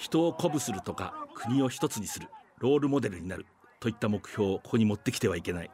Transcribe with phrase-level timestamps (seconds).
[0.00, 3.44] 人を鼓舞するとか国を一つにするロールモデルになる
[3.80, 5.70] といった目標をここに持ってきてはいけない。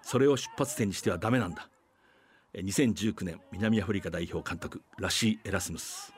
[0.00, 1.68] それを出発点にしてはダメなんだ。
[2.54, 6.14] 2019年南アフリカ代表監督ラシー・エラスムス。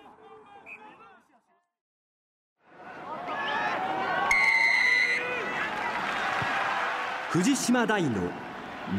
[7.30, 8.30] 藤島大の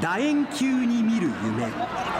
[0.01, 2.18] 楕円球に見る夢。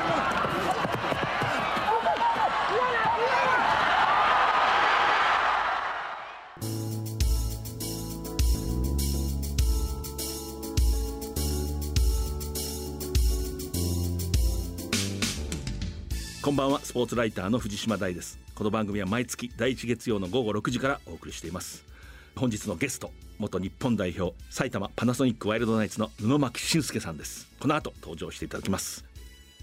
[16.41, 16.79] こんばんは。
[16.79, 18.39] スポーツライターの藤島大です。
[18.55, 21.83] この番組は毎月第1月曜の午後6時からお送りしています。
[22.33, 27.49] 本日のゲスト元日本代表埼玉パナソニックワイルドナイツの布巻俊介さんです。
[27.59, 29.03] この後登場していただきます。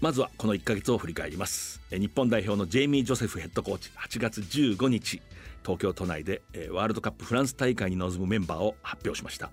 [0.01, 1.81] まずはこの1ヶ月を振り返ります。
[1.89, 5.19] 日本代表のジェイミー・ジョセフヘッドコーチ8月15日
[5.63, 9.49] 東京都内でワールドカップフランス大会に臨むメンバーを発表しました。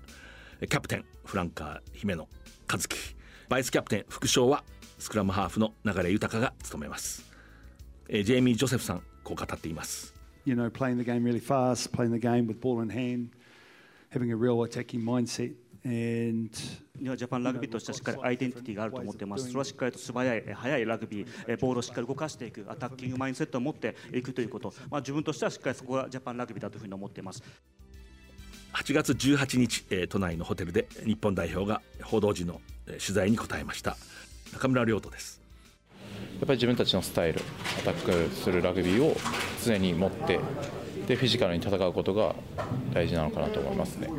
[0.59, 2.27] キャプテンフランカー姫野
[2.71, 2.87] 和樹。
[3.49, 4.63] バイスキャプテン副将は
[4.97, 7.25] スクラムハーフの流豊が務めます、
[8.07, 10.13] えー、ジェイミー・ジョセフさんこう語っています
[10.45, 13.29] You know, playing the game really fast, playing the game with ball in hand,
[14.11, 15.55] having a real attacking mindset.
[15.85, 19.47] ジャパンラグビーとしてはしっかりアイデンティティがあると思っています。
[19.47, 27.43] それはしっかりと素早い、速いラグビー、ボールをしっかり動かしていく、アタッキングマインドセットを持っていくということ、まあ、自分としてはしっかりそこがジャパンラグビーだというふうに思っています。
[28.73, 33.95] 8月18日、都内のホテルで日本代表が報道陣の取材に答えました
[34.53, 35.41] 中村亮斗です。
[36.39, 37.41] やっぱり自分たちのスタイル
[37.79, 39.15] アタックするラグビーを
[39.63, 40.39] 常に持って
[41.07, 42.35] でフィジカルに戦うことが
[42.93, 44.09] 大事なのかなと思いますね。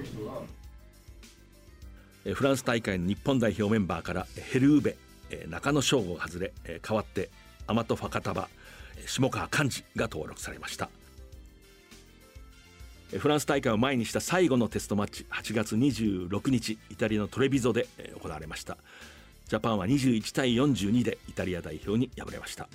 [2.33, 4.97] フランス大会の日本代表メンバーからヘルウベ
[5.49, 7.31] 中野翔吾が外れ代わって
[7.67, 8.49] アマト・ファカタバ
[9.07, 10.89] 下川寛治が登録されました。
[13.19, 17.87] フランス大会を前にした最後のテストマッチ8月26日イタリアのトレビゾで
[18.21, 18.79] 行われました
[19.49, 22.69] ジャパンは21対42でイタリア代表に敗れました。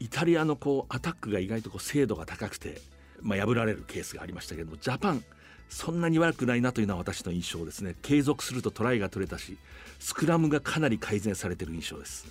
[0.00, 2.80] イタリアのこうアタックが意外とこう精度が高くて、
[3.20, 5.24] まあ、破られるケースがありましたけどもジャパン
[5.68, 7.94] そんなに悪くないなというのは私の印象ですね。
[8.00, 9.58] 継続するとトライが取れたし
[9.98, 12.26] スクラムがかなり改善されている印象です。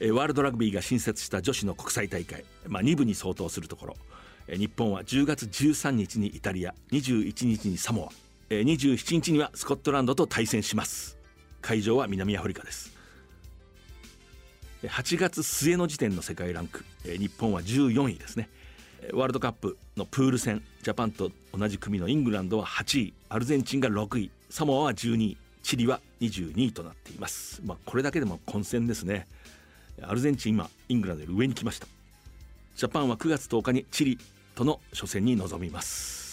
[0.00, 3.96] ワールドラグビーが新設した女子の国際大会、まあ、2部に相当するところ。
[4.48, 11.19] 日本は10月13日にイタリア21日にサモア27日にはスコットランドと対戦します。
[11.60, 12.92] 会場は南アフリカです。
[14.82, 18.48] 8月末の時点の世界ランク日本は14位ですね。
[19.12, 29.26] ワールドカップのプール戦ジャパンと同じ組のイングランドは8位アルゼンチンが6位サモアは12位チリは22位となっています、まあ、これだけでも混戦ですね。
[30.02, 31.86] アルゼンチン今イングランドより上に来ました。
[32.76, 34.18] ジャパンは9月10日にチリ
[34.54, 36.29] との初戦に臨みます。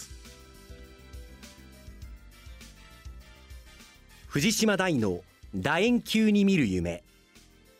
[4.28, 5.22] 藤島大の
[5.54, 7.02] 楕円球に見る夢。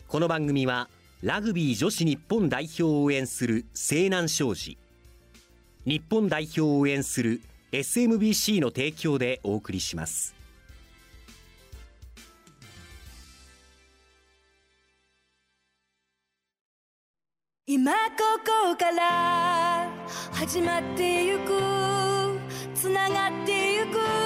[0.08, 0.88] この番組は
[1.22, 4.78] ラグビー女子日本代表を応援する西南商事。
[5.84, 7.42] 日本代表を応援する
[7.72, 10.34] SMBC の提供でお送りします。
[17.66, 17.98] 今こ
[18.72, 19.90] こから
[20.32, 22.40] 始まってゆく
[22.74, 24.17] つながってゆく。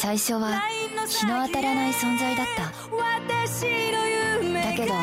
[0.00, 0.62] 最初は
[1.06, 2.62] 日の当たらない存在だった。
[2.62, 2.72] だ
[4.74, 4.94] けど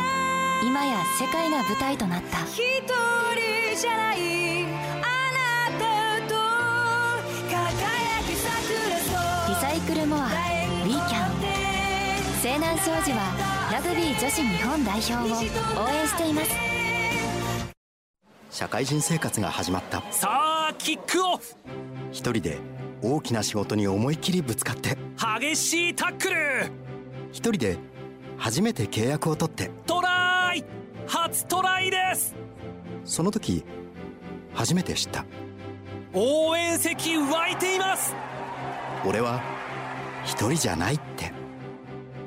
[0.66, 2.40] 今や世界が舞台となった。
[2.46, 4.66] 一人じゃないあ
[5.70, 5.86] なた
[6.28, 6.34] と
[7.48, 8.98] 輝き桜
[9.48, 11.32] リサイクルモアウィーキャン
[12.42, 15.18] 西南商事はラグビー女子日本代表を
[15.84, 16.50] 応援しています。
[18.50, 20.02] 社会人生活が始まった。
[20.10, 20.28] さ
[20.72, 21.56] あキックオフ。
[22.12, 22.58] 一人で
[23.16, 24.98] 大きな仕事に思いっきりぶつかって。
[25.40, 26.72] 激しいタックル。
[27.32, 27.78] 一人で
[28.38, 29.72] 初めて契約を取って。
[29.86, 30.64] トライ。
[31.08, 32.36] 初トライです。
[33.06, 33.64] その時
[34.54, 35.26] 初めて知った。
[36.14, 38.16] 応援席湧いています。
[39.06, 39.42] 俺は
[40.26, 41.32] 一人じゃないって。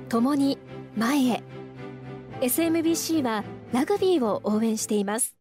[0.08, 0.58] 共に
[0.96, 1.42] 前へ。
[2.40, 5.36] SMBC はラグビーを応援しています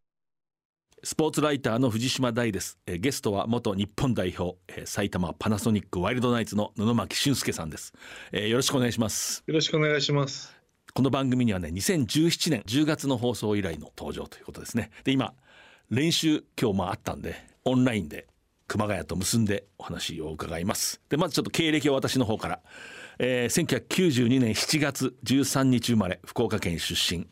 [1.02, 2.78] スポーツライターの藤島大です。
[2.86, 7.94] えゲストは元日本代表え埼玉パナソニックワイルドナイツの布巻俊介さんです。
[8.34, 9.42] えよろしくお願いします。
[9.48, 10.54] よろしくお願いします。
[10.94, 14.92] この番組にはね2017年10月の放送以来の登場ということですね。
[15.06, 15.34] で今
[15.90, 18.28] 練習今日もあったんでオンラインで
[18.68, 21.00] 熊谷と結んでお話を伺います。
[21.08, 22.60] でまずちょっと経歴を私の方から。
[23.22, 27.28] えー、1992年7月13日生まれ福岡県出身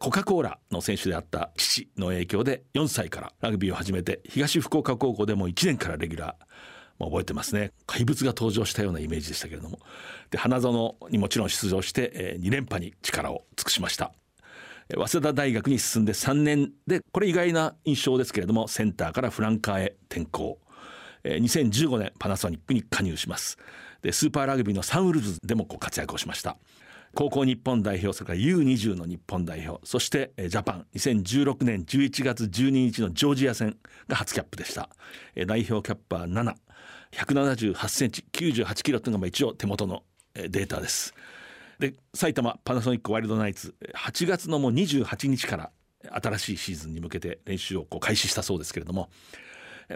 [0.00, 6.44] コカ・コーラの選手であった父の影響で4歳からラグビーを始めて東福岡高校でも1年からレギュラー。
[6.98, 7.72] まあ、覚えてますね。
[7.86, 9.78] 怪物が登場したようなイメージでしたけれども。
[10.30, 14.12] で花園にもちろん出場して、えー、2連覇に力を尽くしました。
[14.94, 20.58] 早稲田大学に進んで3年でこれ意外な印象ですけれどもセンターからフランカーへ転向。
[21.24, 23.58] 2015年パナソニックに加入します。
[24.00, 26.56] でスーパーラグビーのサンウルブズでもこう活躍をしました。
[27.14, 30.86] 高校日本代表それから U20 の日本代表そしてジャパン。
[30.94, 33.76] 2016年11月12日のジョージア戦
[34.08, 34.88] が初キャップでした。
[35.46, 40.04] 代表キャップは7178センチ98キロというのが一応手元の
[40.34, 41.14] データです。
[41.80, 45.70] で埼玉パナソニックワイルドナイツ8月のもう28日から
[46.22, 49.08] 新しいシーズンに向けて練習をこう開始したそうですけれども、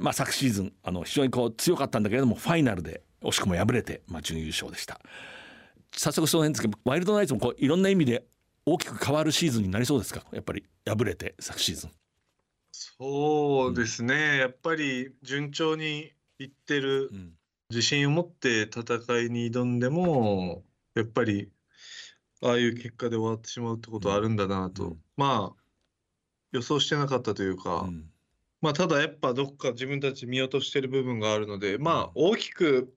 [0.01, 5.01] まあ、昨シーズンあの非常にこう強かったんだけれどもファイナルで惜しくも敗れて、まあ、準優勝でした。
[5.97, 8.25] 早速そうなんですけどワイルドナイツもこういろんな意味で
[8.67, 10.25] 大きく変わるシーズンになりそうですか？
[10.33, 11.91] やっぱり敗れて昨シーズン。
[12.73, 17.33] そうですね、うん、やっぱり順調にいってる、うん、
[17.71, 18.83] 自信を持って戦
[19.27, 20.65] いに挑んでも
[20.95, 21.51] やっぱり
[22.43, 25.63] ああいう結果で終わってしまうってことはあるんだなと、うん、まあ
[26.53, 27.89] 予想してなかったというか、
[28.61, 32.95] まあただやっぱどっか自分たち見落としてる部分があるのでまあ大きく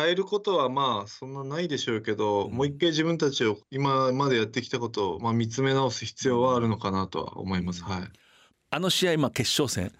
[0.00, 7.82] 変えることはまあそんなないでしょうけど、うん、もう一回自分たちを今までやってきたことをまあ見つめ直す必要はあるのかなとは思います。
[7.84, 8.02] はい、
[8.70, 9.92] あの試合、まあ、決勝戦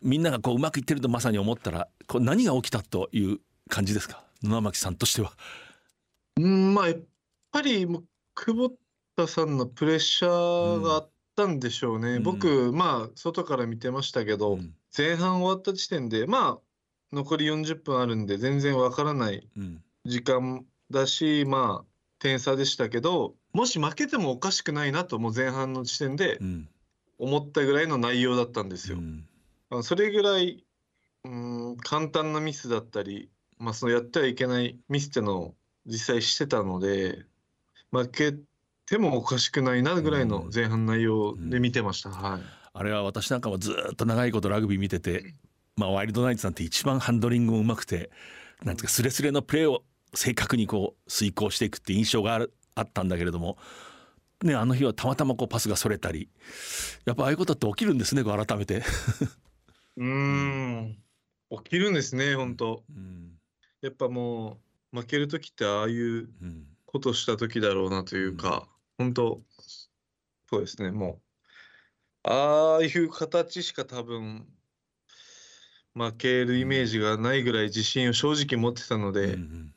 [0.00, 3.38] みんながこううまくいってるとまさに思ったらこう何が起きたという
[3.68, 4.24] 感じですか？
[4.42, 5.32] 野巻さんとしては。
[6.40, 6.98] うんまあやっ
[7.52, 8.04] ぱりもう
[8.34, 8.74] 久保
[9.16, 12.14] 田さんのプレッシャーがあったんでしょうね。
[12.14, 16.58] うん、僕まあ外から見てましたけど、うん、前半終わった時点でまあ
[17.12, 19.46] 残り40分あるんで全然わからない
[20.04, 21.86] 時間だし、うん、まあ
[22.18, 26.38] 点差でしたけどもし負けてもおかしくないなともう前半の時点で
[27.18, 28.98] 思ったぐらいの内容だったんですよ。
[29.70, 30.64] うん、それぐらい
[31.24, 35.54] うん簡単なミスだったり、まあ、そのやってはいけないミスってのを
[35.86, 37.24] 実際してたので
[37.90, 38.34] 負け
[38.86, 42.10] てもおかしくないなぐらいの前半内容で見てました。
[42.10, 42.40] はい、
[42.72, 45.34] あれは私なんかもずっと長いことラグビー見てて
[45.76, 48.10] まあ、ワイルドナイツなんて一番ハンドリングもうまくて
[48.62, 49.84] なんていうかスレスレのプレーを
[50.14, 53.58] 正確にこう遂行していくって印象があるあったんだけれども、
[54.42, 56.28] ね、あの日はたまたまこうパスがそれたり
[57.04, 58.82] やっぱああいうことって起きるんですね改めて。
[59.96, 60.96] うん。
[61.50, 63.32] 起きるんですね本当、うん、
[63.82, 64.58] やっぱも
[64.92, 66.30] う負ける時ってああいう
[66.86, 69.40] ことした時だろうなというか、うん、本当
[70.48, 71.20] そうですねも
[72.24, 72.30] う。
[72.30, 74.46] ああいう形しか多分
[75.94, 79.74] 負けるイメージがないぐらい自信を正直持ってたので、うんうん、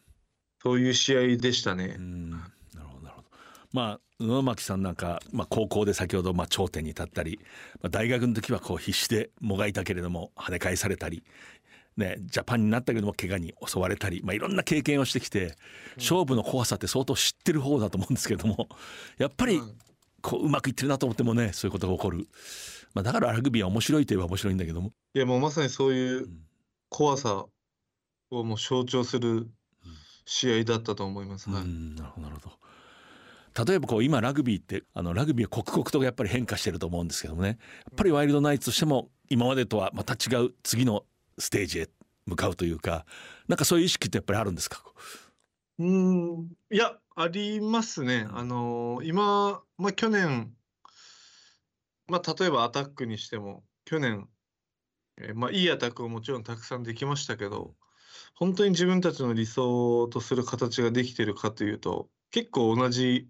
[0.61, 1.89] そういう試合でしたね。
[1.89, 3.27] なるほどなるほど。
[3.73, 7.39] まあ野巻さんなんか、まあ、高校で先ほどまあ頂点に立ったり、
[7.81, 11.23] まあ、大学の時はこう必死でもがいたけれども跳ね返されたり。
[11.97, 15.55] ね、ジャパンになったけども怪我に襲われたり、まあ、いろんな経験をしてきて
[15.95, 18.67] 勝負の怖さって相当知ってる方だと思うんですけども
[19.17, 19.61] やっぱり
[20.21, 22.27] こううまくいってるなと思ってもねそういうことが起こる。
[22.95, 24.91] まあ、だからラグビーは面白いといえば面白いんだけども。
[25.13, 26.29] いやもうまさにそういう
[26.89, 27.45] 怖さ
[28.31, 29.47] をもう象徴する
[30.25, 31.49] 試合だったと思います。
[31.49, 33.65] はい、なるほどなるほど。
[33.65, 37.47] 例えばこう今ラグビーってあのラグビーは刻々とやっぱり変化してると思うんですけどもね。
[37.49, 37.57] やっ
[37.95, 41.03] ぱりワイルドナイツとしても今までとはまた違う次の
[41.37, 41.89] ステージへ
[42.25, 43.05] 向かうというか
[43.47, 44.83] なんかそういう意識ってやっぱりあるんですか？
[45.79, 46.49] うん。
[46.71, 48.27] いやありますね。
[48.31, 50.53] あのー、今、まあ、去年
[52.07, 54.27] まあ、例えばアタックにしても、去年、
[55.17, 57.75] えー、まあ、いいアタックをもちろんたくさんできましたけど、
[58.35, 63.27] 本当に自分たちの理想とする形ができてるかというと、結構同じ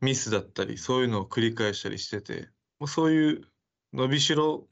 [0.00, 2.48] ミスだったり、そういうのを繰り返したりしてて、
[2.80, 3.42] まあ、そういう
[3.92, 4.66] 伸びしろ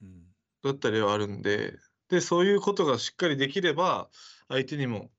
[0.64, 4.08] だったりはあるんで、で、そういうことがしっかりできれば、
[4.48, 5.10] 相手にも、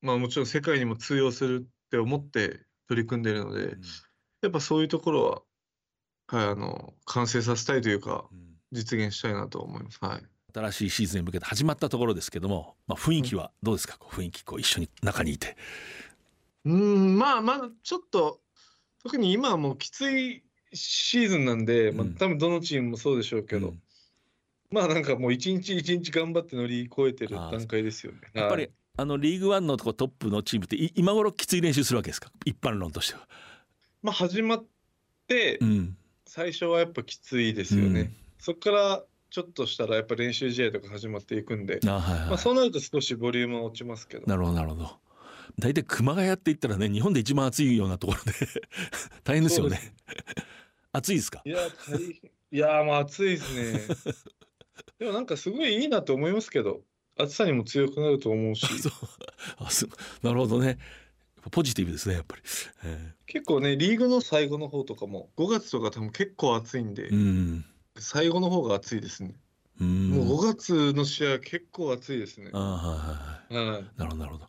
[0.00, 3.82] まあもちろん世界にも通用するって思って取り組んでるので、うん、
[4.42, 5.42] やっぱそういうところは
[6.28, 8.38] はい、あの完成させたいというか、うん、
[8.70, 9.98] 実現したいなと思います。
[10.00, 10.22] はい。
[10.54, 15.56] 新しいシーズンに向けて始まったところですけども、まあ、雰囲気はどうですか、うん、雰囲気こう一緒に中にいて。
[16.64, 18.40] うんまあまだちょっと
[19.02, 20.42] 特に今はもうきつい
[20.72, 23.82] シーズンなんで、まあ、多分どのチームもそうでしょうけど、うん、
[24.70, 28.18] まあなんかもう一日一日頑張って乗り越えてる段階ですよね。
[28.34, 32.30] やっぱりあのリーグワンのとこトップのチームって今頃きつい練習するわけですか？
[32.44, 33.28] 一般論としては。
[34.02, 34.64] まあ始まっ
[35.26, 35.96] て、うん
[36.28, 38.00] 最初はやっぱきついですよね。
[38.00, 44.26] うん、そこからちょっとしたらやっぱ練習試合とか始まっていくんで、あはいはい、まあ、そうなると少しボリュームは落ちますけど。
[44.26, 44.90] なるほどなるほど。
[45.58, 48.32] 大体熊谷って言ったらね日本で一番暑いようなところで
[49.24, 49.80] 大変ですよね。
[50.92, 51.42] 暑いですか？
[51.44, 51.58] いや、
[51.90, 52.08] 大変。
[52.50, 53.96] いや、まあ暑いですね。
[54.98, 56.82] でもなんかすごいいいなと思いますけど、
[57.18, 58.66] 暑さにも強くなると思うし。
[59.58, 59.90] あそう
[60.22, 60.78] なるほどね。
[61.50, 62.42] ポジティブですね、やっぱり。
[62.84, 67.64] えー、結構ね、リーグの最後の方とかも、5月とか多分結構暑いんで、うん、
[67.98, 69.34] 最後の方が暑いですね。
[69.80, 72.50] うもう5月の試合結構暑いですね。
[72.52, 73.74] あはいはいはい。
[73.74, 74.48] はい、なるほどなるほど。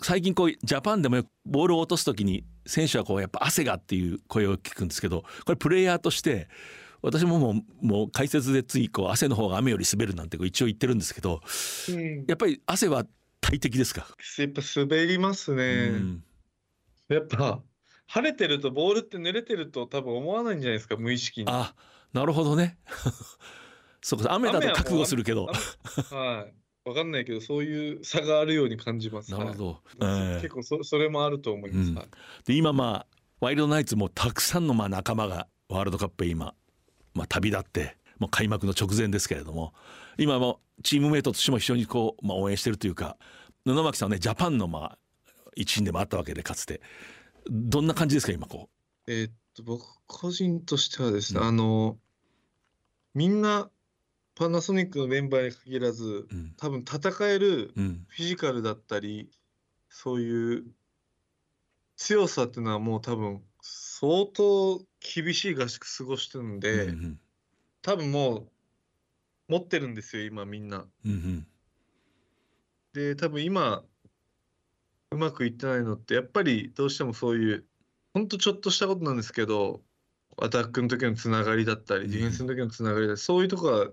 [0.00, 6.48] 最近こうジャパンでもボールを落とす時に選手はこうやっぱ汗がっていう声を聞くんですけどこれプレイヤーとして
[7.02, 7.50] 私もも
[7.82, 11.40] うもう解説でついこう汗の方が雨より滑るなんて一応言ってるんですけど、
[11.90, 13.04] うん、やっぱり汗は
[13.42, 14.06] 大敵ですか？
[14.38, 16.24] やっぱ滑りますね、うん、
[17.08, 17.60] やっぱ
[18.06, 21.46] 晴れてるとボールって濡れてると多分思わないんじゃないですか無意識に。
[21.50, 21.74] あ
[22.14, 22.78] なるほどね。
[24.00, 25.46] そうか雨だと覚悟するけど。
[25.46, 26.54] はい。
[26.84, 29.30] わかんないけどそういう差があるように感じます。
[29.30, 29.54] なるほ
[30.00, 36.54] ど、はい、結構そそれもあると思います、うん、で今まあワイルドナイツもたくさんのまあ仲間がワールドカップへ今、
[37.14, 39.74] まあ、旅立ってもう開幕の直前ですけれども
[40.16, 43.16] 今もチームメイトとしても非常にこう、まあ、応援してるというか
[43.64, 44.98] 布巻さんはねジャパンのまあ
[45.54, 46.80] 一員でもあったわけでかつて。
[47.50, 48.68] どんな感じですか今こ
[49.08, 49.10] う？
[49.10, 51.98] えー、っと僕個人としてはですね、うん、あの
[53.14, 53.68] みんな
[54.36, 59.28] パナソニックのメンバーに限らず、うん、多分戦えるフィジカルだったり、うん、
[59.90, 60.64] そういう
[61.96, 67.20] 強さっていうのはもう多分相当厳しい合宿過ごしてるんで、うんうん、
[67.82, 68.48] 多分もう
[69.48, 70.86] 持ってるんですよ今みんな。
[71.04, 71.46] うんうん、
[72.94, 73.84] で多分今
[75.10, 77.64] うまくいってないのってやっぱりどうしてもそういう
[78.14, 79.82] ほんとちょっとしたことなんですけど
[80.40, 83.86] アタックの時のつながりだったり、ディフェンスの時のつながりだったり、そういうとこがや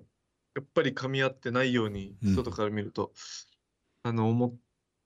[0.61, 3.11] っぱり噛み合ってないように、外から見ると、
[4.03, 4.55] あの、思っ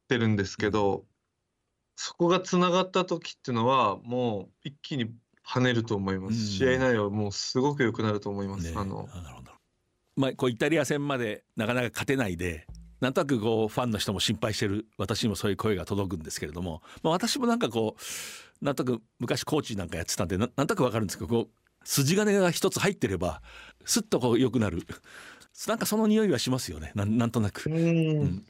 [0.07, 1.05] てるんですけど、
[1.95, 5.11] そこがつながった時っていうのは、もう一気に
[5.45, 6.47] 跳ねると思います。
[6.47, 8.71] 試合内容もうすごく良くなると思います。
[8.71, 9.07] ね、あの。
[10.15, 12.67] まあ、こうイタリア戦までなかなか勝てないで
[13.01, 23.41] なんとなくこうファンの人も心配してる私にもそういう声が届くんですけれども、まあ、私もなんかこうなんとなく昔コーチなんかやってたんでなんとなく分かるんですけどこう筋金が一つ入ってれば
[23.85, 24.83] すっとこう良くなる。
[25.67, 26.91] なんかその匂いはしますよね。
[26.95, 27.69] なんなんとなく。
[27.69, 28.43] うん。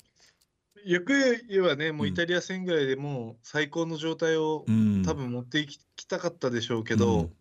[0.86, 1.14] よく
[1.50, 4.64] 言えばね、もうイタリア戦ぐらいでもう最高の状態を、
[5.04, 7.32] 多分持っていきたかったでしょうけど、うん、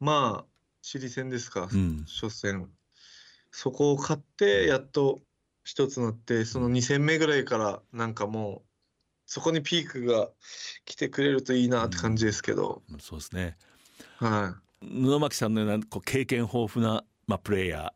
[0.00, 0.46] まあ、
[0.82, 2.68] チリ戦ですか、うん、初戦。
[3.52, 5.20] そこを勝って、やっと
[5.64, 8.62] 一つなって、その2戦目ぐらいからなんかもう、
[9.26, 10.28] そこにピークが
[10.84, 12.82] 来てくれるといいなって感じですけど。
[12.90, 13.56] うん、そうですね。
[14.16, 14.86] はい。
[15.02, 17.92] 布巻さんのようなこう経験豊富なまあ、プレイヤ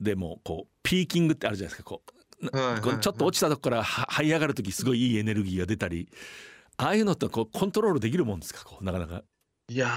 [0.00, 2.02] ーでもこうピーキングってあるじゃないですかこ
[2.40, 6.08] う、はいはいはい、ちょっと落ちたとこから這い上がる時すごいいいエネルギーが出たり
[6.84, 8.64] ああいうのってこうコントロールできるもんですか？
[8.64, 9.22] こうなかなか。
[9.68, 9.88] いや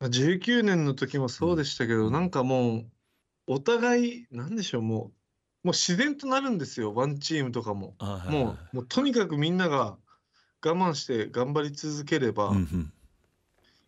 [0.00, 2.86] ー、うん、19年の時もそうでしたけど、うん、なんかもう
[3.46, 5.12] お互いなんでしょうも
[5.64, 7.94] うもう自然となるんですよワンチームとかも。
[7.98, 9.96] はいはい、もうもうとにかくみんなが
[10.64, 12.92] 我慢して頑張り続ければ、うんうん。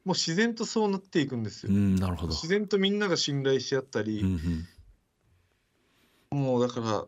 [0.04, 1.72] もう自然とそうなっていくんですよ。
[1.72, 2.32] なるほど。
[2.32, 4.66] 自然とみんなが信頼し合ったり、うん
[6.32, 7.04] うん、もうだから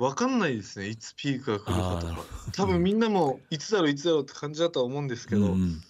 [0.00, 2.24] 分かんないですねいつピークが来るかとか。
[2.56, 5.80] 多分みんなもいつだろういつだろうって感じだとは思うんですけど、うん、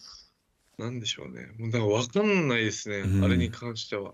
[0.78, 1.46] なんでしょうね。
[1.58, 4.12] もうだから分かんないですね、うん、あれに関しては。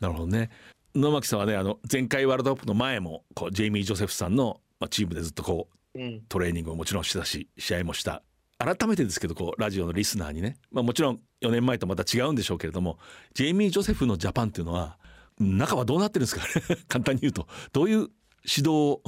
[0.00, 0.50] なるほどね。
[0.94, 8.22] 野巻さんはねあの前回ワールドカップの前もこうジェイミー・ジョセフさんの、まあ、チームでずっとこう、うん、トレーニングをもちろんしてたし試合もした。
[8.56, 12.98] 改めてですけどこうラジオのリスナーにね、まあ、もちろん4年前とまた違うんでしょうけれども
[13.34, 14.96] ジェイミー・ジョセフのジャパンっていうのは
[15.38, 16.46] 中はどうなってるんですか
[16.88, 17.48] 簡単に言うと。
[17.72, 18.08] どういう
[18.44, 18.70] 指導。
[18.70, 19.02] を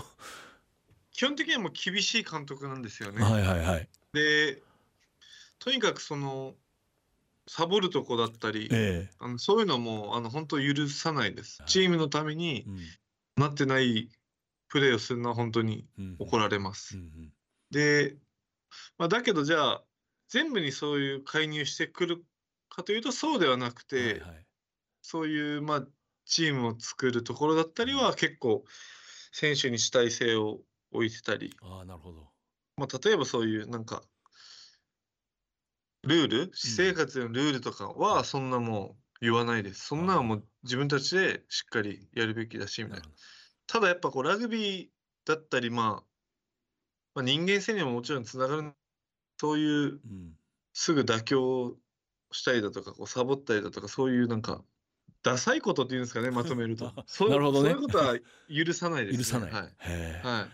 [1.13, 3.23] 基本的にはもう厳しい監督なんですよね。
[3.23, 4.63] はいはいはい、で
[5.59, 6.55] とにかくその
[7.49, 11.63] サボるとこだったり、えー、あのそういうのもあの本当許さないです。
[11.67, 12.67] チームのために
[13.37, 14.11] なってない
[14.69, 15.87] プレーをするのは本当に
[16.19, 16.99] 怒られます。
[16.99, 17.09] うんうん。
[17.09, 17.33] うん、
[17.71, 18.17] で
[18.99, 19.83] まあ、だけどじゃあ
[20.29, 22.25] 全部にそういう介入してくる
[22.69, 24.47] かというとそうではなくて、はいはい、
[25.01, 25.87] そういうまあ
[26.27, 28.65] チームを作るところだったりは結構
[29.39, 30.61] 選手に主体性を
[30.93, 31.55] 置いてたり。
[31.61, 32.31] あなるほど、
[32.79, 34.03] まあ、例えばそういうなんか
[36.05, 36.51] ルール？
[36.55, 43.07] 私生活のルールとかはそんなもう言わないです、そんなのもう自分たちでしっかりやるべきだしみたいな。
[43.67, 44.89] ただやっぱこうラグビー
[45.27, 46.05] だったりまあ
[47.15, 48.73] まあ、人間性にももちろんつながる。
[49.39, 50.01] そういう
[50.73, 51.77] すぐ妥協
[52.33, 54.65] したりだとかこうサボったりだとかそういうなんか
[55.27, 56.93] ダサいことっていうんですかねまとめると。
[57.07, 58.17] そうなるほど、ね、そういうことは
[58.49, 59.63] 許さないです、ね、許さない、はい、
[60.23, 60.51] はい、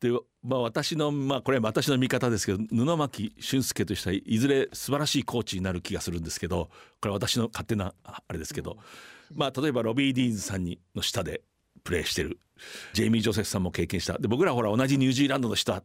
[0.00, 0.10] で
[0.42, 6.70] まあ私のまあこれは私の見方ですけど布巻俊介としてはいずれ素晴らしいコーチになる気がするんですけど
[7.02, 8.78] これは私の勝手なあれですけど、
[9.34, 11.42] まあ例えばロビー・ディーンズさんにの下で
[11.84, 12.40] プレーしてる
[12.94, 14.18] ジェイミー・ジョセフさんも経験した。
[14.18, 15.82] で僕らほら同じニュージーランドの人だ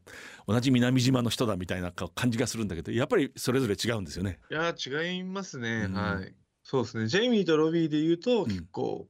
[0.48, 4.40] 同じ南島の人だみたいな感じがするんだけどやっぱりそれぞれ違うんですよね。
[4.50, 6.34] いや違いますね、うん、はい
[6.72, 7.08] そうですね。
[7.08, 9.10] ジェイミーとロビーで言うと結構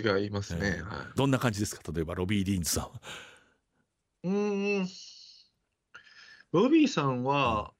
[0.00, 0.82] 違いますね、
[1.14, 1.82] どんな感じですか？
[1.92, 2.90] 例えばロビー・ディーンズさんは。
[4.24, 4.88] うん。
[6.52, 7.74] ロビーさんは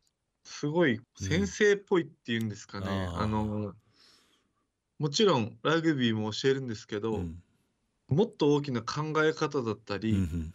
[0.44, 3.72] すごい先生っぽいっていうんですかね、うん、あの
[4.98, 7.22] もちろんラグビーも教えるんですけど、
[8.08, 10.52] もっと大きな考え方だったり、うん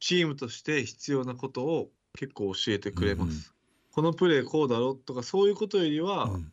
[0.00, 3.30] チームとして必要なことを結構教えてくれます。
[3.30, 3.40] うん
[3.94, 6.52] このプレーこうだろとかそういうことよりは、うん、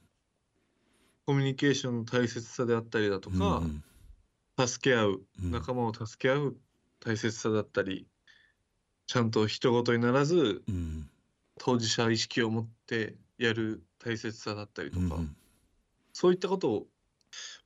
[1.30, 3.62] コミュニケーションの大切さであったりだとか、
[4.58, 6.56] うん、助け合う仲間を助け合う
[7.06, 8.08] 大切さだったり
[9.06, 10.64] ちゃんと人事にならず、
[11.60, 15.22] 当事者意識を持ってやる大切さだったりとか、
[16.12, 16.88] そういったことを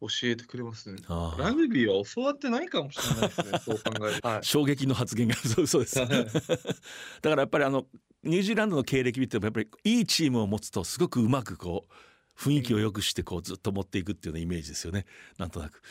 [0.02, 1.02] 教えてくれますね。
[1.38, 3.60] ラグビーは教わってないかもしれないですね。
[3.64, 5.36] そう考えると、はい、衝撃の発言が。
[5.40, 5.96] そうそうです。
[6.04, 6.28] だか
[7.24, 7.88] らやっぱりあの
[8.24, 11.94] ニュージーランドの経歴見てもやっぱりいいチームを持つとすごくうまくこう
[12.38, 15.06] 雰囲気を良くしてこうずっと持っていくっていうようなイメージですよね。
[15.38, 15.82] なんとなく。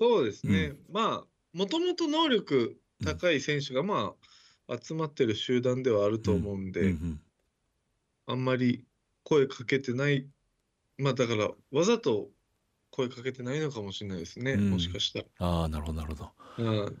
[0.00, 0.64] そうですね。
[0.66, 4.14] うん、まあもともと能力高い選手がま
[4.68, 7.20] あ集まってる集団ではあると思うんで、うんうんうん、
[8.26, 8.84] あんまり
[9.24, 10.26] 声かけてない
[10.98, 12.28] まあだからわざと
[12.90, 15.24] 声かけてないのかもしれないですね、うん、もしかしたら。
[15.38, 16.30] ああなるほどなるほど。
[16.58, 16.98] うん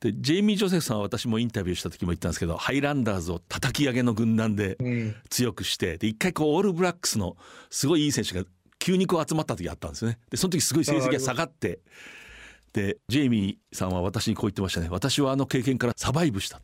[0.00, 4.78] でジェイミー・ジョセフさんは私もインタビューした時も言ったんですけどハイランダーズを叩き上げの軍団で
[5.28, 7.36] 強くして、うん、で一回こうオールブラックスの
[7.68, 8.44] すごいいい選手が
[8.78, 10.18] 急にこう集まった時あったんですよね。
[10.30, 11.80] でその時すごい成績が下がって
[12.72, 14.88] でジェイミーさんは私にこう言ってましたね。
[14.90, 16.62] 私はあの経験からサバイブした。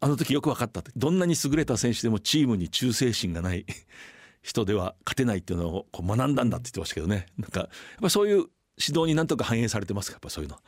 [0.00, 3.64] あの時よく分かったどんなに優れた選手でもチームに忠誠心がない
[4.42, 7.26] 人では勝てないっていうのをこう学んだんだって言ってましたけどね。
[7.38, 7.68] なんかやっ
[8.02, 8.36] ぱそういう
[8.78, 10.16] 指導になんとか反映されてますか？
[10.16, 10.58] やっぱそういうの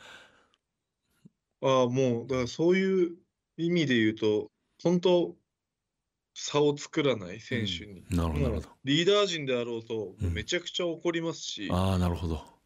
[1.61, 3.15] ああもうだからそういう
[3.57, 4.51] 意味で言うと
[4.83, 5.35] 本当
[6.33, 12.57] 差を作らない選手に、うん、なるほどリーダー陣であろうとめちゃくちゃ怒りますし、うん、ああなるほど。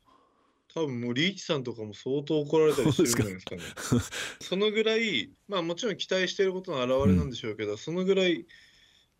[0.73, 3.61] 多分もうリーチさんとかも相当怒られたりしてるんじゃないですかね。
[4.39, 8.45] そ のぐらいまあもちろん期待していることの表れなんでしょうけど、うん、そのぐらい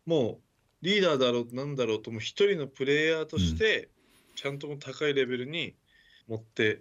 [0.06, 0.40] も
[0.82, 3.90] うリーダーだろうなんだろうとも一人のプレイヤーとして
[4.34, 5.74] ちゃんと高いレベルに
[6.26, 6.80] 持って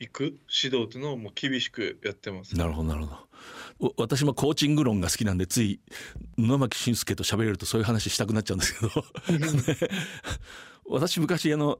[0.00, 0.22] いく？
[0.62, 2.56] 指導っていうのをもう厳しくやってます。
[2.56, 3.14] なるほどなるほ
[3.78, 3.94] ど。
[3.96, 5.80] 私もコーチング論が好きなんでつい
[6.36, 8.90] 野巻俊介と喋れるとそういう話したくなっちゃうんですけど
[10.84, 11.78] 私昔あの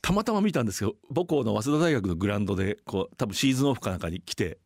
[0.00, 4.58] たまたま見たんですよ母校の早稲田大学のグラウンドでこう多分シーズンオフかなんかに来て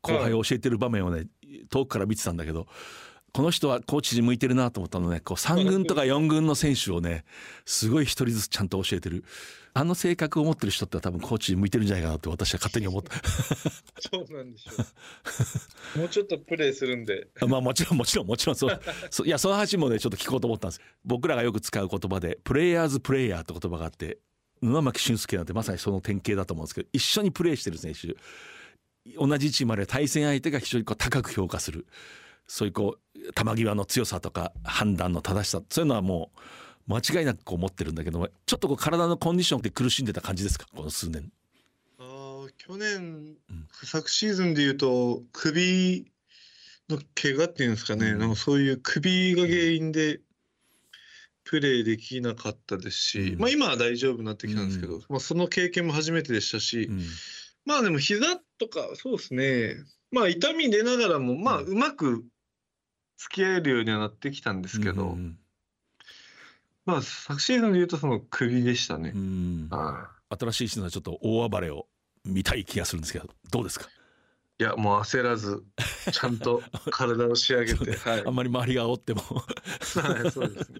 [0.00, 1.26] 後輩を教えてる場面をね
[1.68, 2.66] 遠くから見てたんだけど
[3.36, 5.20] この人はコーチに向いてるなと思ったのね。
[5.20, 7.26] こう3軍とか4軍の選手をね
[7.66, 9.24] すごい一人ずつちゃんと教えてる。
[9.74, 13.12] あの性格を持ってる人って多分コーチに向いてるんじゃないかなって私は勝手に思った。
[14.00, 14.72] そうなんでしょ
[15.96, 15.98] う。
[15.98, 17.28] もうちょっとプレーするんで。
[17.46, 18.80] まあもちろんもちろんもちろんそう。
[19.26, 20.80] いやその話もねちょっと聞こうと思ったんです。
[21.04, 24.16] 僕らがよく使う言葉でプレイヤーズプレイヤーって言葉があって
[24.62, 28.16] 沼巻俊介なんてまさにその典型だと思うんですけど一緒にプレーしてる選手。
[29.18, 31.86] 同じチームで対戦相手が非常にこう高く評価する
[32.46, 36.30] そういうこう球際の強さとか判断の正しさそういうのはも
[36.88, 40.66] う間違いなくこう持ってるんだけどちょっとこう体のコンディションで苦しんでた感じですか？
[40.74, 41.32] この数年。
[41.98, 46.06] あ去年、うん、昨シーズンでいうと首
[46.88, 50.20] の怪我っていうんですかね、うん、なんかそういう首が原因で
[51.42, 56.88] プレーできなかったですし、うん、まあ今は大丈夫になってきたんですけど、まあ、その経験も初めてでしたし、
[57.64, 59.74] まあでも膝とかそうですね。
[60.12, 62.24] まあ痛み出ながらもまあうまく
[63.16, 65.38] 付き合えるようにはなってきたんですけど、うんうん、
[66.84, 69.12] まあ昨シーズンでいうとその首でしたね、
[70.30, 71.86] 新しいシーズンはちょっと大暴れを
[72.24, 73.86] 見たい気がするんですけどどうですか？
[74.58, 75.62] いやもう焦らず
[76.12, 79.20] ちゃんと体を仕上げて、ね はい、あんまり周りが煽っても。
[79.20, 80.78] はいそうですね。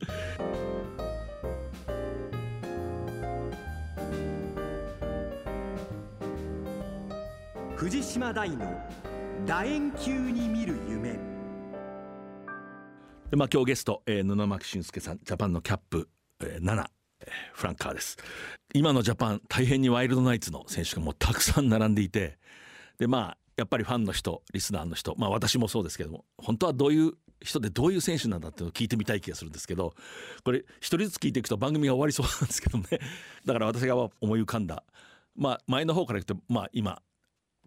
[7.77, 8.67] 藤島大の
[9.47, 11.19] 楕円球に見る夢
[13.31, 16.09] でまあ今日ゲスト、えー、布巻俊介さんジャパンのキャップ、
[16.41, 16.87] えー、7、
[17.55, 18.17] フランカーです。
[18.73, 22.39] 今のジャパン大変にワイルドナイツの選手がもうたくさん並んでいて
[22.99, 29.95] でまあやっぱりファンの人リスナーの人まあ私もそうですけども本当はどういう人でどういう選手なんだっていうのを聞いてみたい気がするんですけど
[30.45, 32.85] これ一人ずつ聞いていくと番組が終わりそうなんですけどね。
[33.45, 34.85] だから私が思い浮かんだ
[35.35, 37.03] まあ前の方から言うとまあ今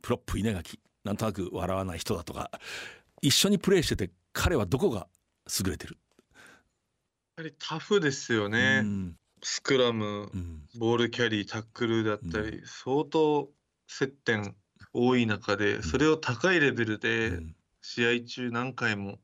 [0.02, 2.50] プロップ稲垣なんとなく笑わない人だとか
[3.22, 5.08] 一緒にプレーしてて彼はどこが
[5.63, 5.97] 優れてる。
[6.25, 6.35] やっ
[7.38, 8.83] ぱりタフですよね。
[9.41, 10.29] スクラム、
[10.77, 13.49] ボールキャリー、タックルだったり、相当
[13.88, 14.55] 接点
[14.93, 17.39] 多い中で、それを高いレベルで
[17.81, 19.19] 試合中何回も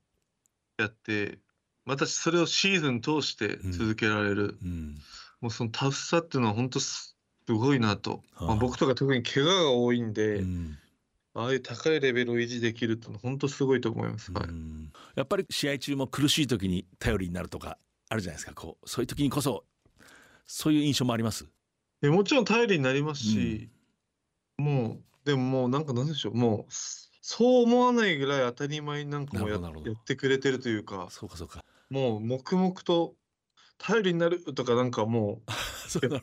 [0.77, 1.39] やって、
[1.85, 4.57] またそれをシーズン通して続けられる、
[5.41, 10.43] もうそのタフさっていうのは本当すごいなと、まあ、僕とか特に怪我が多いんで、
[11.36, 14.48] ああいう高いレベルを維持できるって本当すごいと思います、はい、
[15.15, 17.78] やっぱり試合中も苦しい時に頼りになるとか
[18.10, 18.54] あるじゃないですか。
[18.54, 19.65] こうそういう時にこそ
[20.45, 21.45] そういう印象もあります？
[22.02, 23.69] えもちろん頼りになりますし、
[24.60, 26.36] うん、もうでももうなんかなんでしょう。
[26.36, 26.74] もう
[27.21, 31.08] そう思わないぐらい当たり前になんかもややってくれてるというか。
[31.10, 31.65] そうかそうか。
[31.89, 33.15] もう黙々と
[33.80, 35.52] 頼りになるとかなんかもう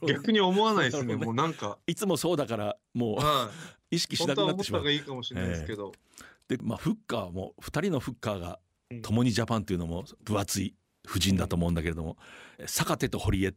[0.06, 1.78] 逆に思わないですね、ね、もうなんか。
[1.86, 3.50] いつもそうだからもう、は
[3.90, 4.84] い、意識しなくなってしまう。
[4.84, 5.92] がいいかもしれないですけど、
[6.50, 8.58] えー、でまあフッカーも2人のフッカーが
[9.02, 10.74] 共にジャパンというのも分厚い
[11.06, 12.16] 布陣だと思うんだけれども、
[12.58, 13.54] うん、坂手と堀江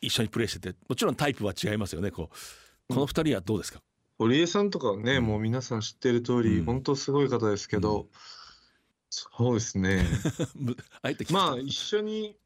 [0.00, 2.36] 一緒にプレーしててもちろんタイプは違いますよねこう。
[2.86, 3.80] この2人はどうですか、
[4.18, 8.08] 堀江さんとかはね、うん、もう皆さん知ってる通り、うん、本当すごい方ですけど、うん、
[9.10, 10.06] そうですね。
[11.30, 12.36] まあ一緒に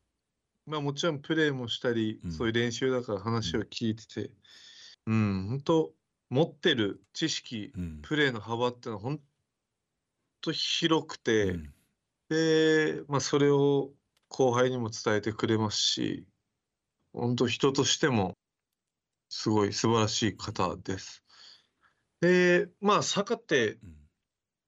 [0.68, 4.30] まあもちろんプレーもしたり、そういう練習だから話を聞いてて、
[5.06, 5.92] うん、本当
[6.28, 9.20] 持ってる知識、プレーの幅っていうのは本
[10.42, 11.58] 当広くて、
[12.28, 13.90] で、まあそれを
[14.28, 16.26] 後輩にも伝えてくれますし、
[17.14, 18.36] 本当人としても
[19.30, 21.24] すごい素晴らしい方です。
[22.20, 23.78] で、まあ坂手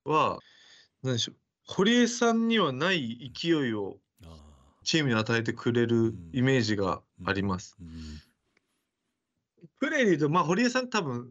[0.04, 0.38] は、
[1.02, 3.98] 何でしょう、堀江さんにはない勢いを
[4.90, 7.76] チームに与えてくれるイメージがあります。
[9.78, 11.30] プレーでいうと、まあ、堀江さん多分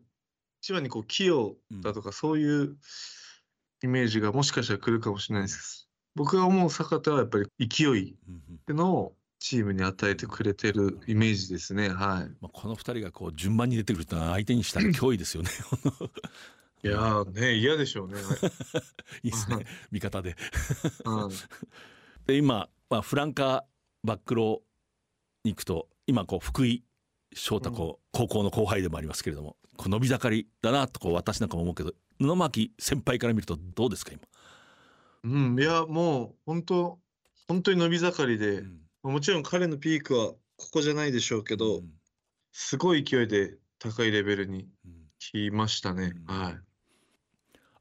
[0.62, 2.78] 一番にこう器用だとか、そういう
[3.84, 8.16] イメージがもしかしたら来るかもしれないです僕が思う坂田はやっぱり勢いっ
[8.66, 11.90] てのをチームに与えてくれてるイメージですね。
[11.90, 11.98] はい。
[12.40, 15.50] まあこの二人がこう順番に出てくると相手にしたら脅威ですよね。
[16.82, 18.22] いやね嫌でしょうね。
[19.22, 20.38] いいですね味方で。
[22.26, 23.64] で今まあ、フランカー
[24.04, 24.58] バックロー
[25.44, 26.84] に行くと今こう福井
[27.34, 34.22] 翔太こう、高校の後輩でもありますけれどもこう伸び盛りだなとこう私なんかも思うけど布巻先輩から見るとどうですか今？
[35.24, 37.00] うん、いやもう本当
[37.48, 38.60] 本当に伸び盛りで、
[39.04, 40.38] うん、もちろん彼のピークはこ
[40.74, 41.90] こじゃないでしょうけど、うん、
[42.52, 44.68] すごい勢いで高いレベルに
[45.20, 46.58] 来ましたね、うん、はい。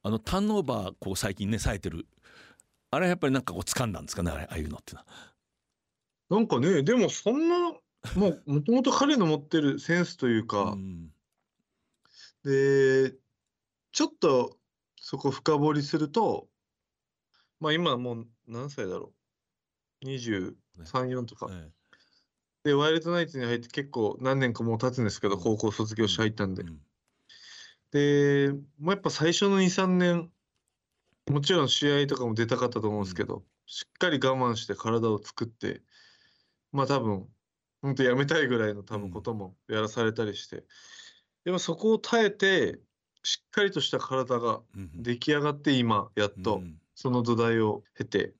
[0.03, 2.07] あのターンオーバーこう最近ねさえてる
[2.91, 4.95] あれやっぱりなんかこう掴んだんですかねああいうのって
[6.31, 7.73] なんかねでもそんな
[8.15, 11.13] もう もともと彼の持ってるセンスというか、うん、
[12.45, 13.15] で
[13.93, 14.59] ちょっと
[14.97, 16.49] そこ深掘りすると
[17.61, 19.19] まあ今もう何歳だろう。
[20.05, 20.55] 23、
[20.87, 21.71] 4とか、ね、
[22.63, 26.81] でワイルドナイツに入って結構何年かもう経つんですけど、うん、高校卒業して入ったんで、うん、
[27.91, 30.31] で、まあ、やっぱ最初の23年
[31.31, 35.83] もちろん試合とかも出たかったと思うんですけど、しっかり我慢して体を作って、
[36.73, 37.27] まあ多分、
[37.83, 40.65] 本当やめたいぐらいの多分こともやらされたりして、
[41.45, 42.81] でもそこを耐えて、
[43.23, 44.61] しっかりとした体が
[44.95, 46.63] 出来上がって今、やっと
[46.95, 48.33] その土台を経て、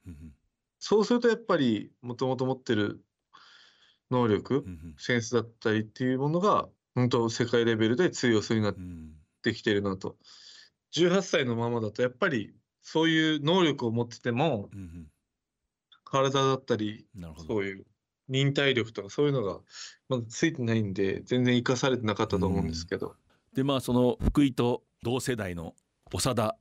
[0.79, 3.03] そうするとやっぱりもともと持ってる
[4.11, 4.65] 能力、
[4.99, 10.17] センスだったりっていうものが、本当世界レベルで通用するようになってきてるなと。
[10.95, 15.07] 18歳のままだとやっぱりそういう能力を持ってても、うんうん、
[16.05, 17.07] 体だったり
[17.47, 17.87] そういう
[18.29, 19.59] 忍耐力とかそういうのが
[20.09, 23.15] まだついてないんで全然生かされてなかったと思うんですけど。
[23.55, 25.75] でまあその福井と同世代の
[26.11, 26.57] 長田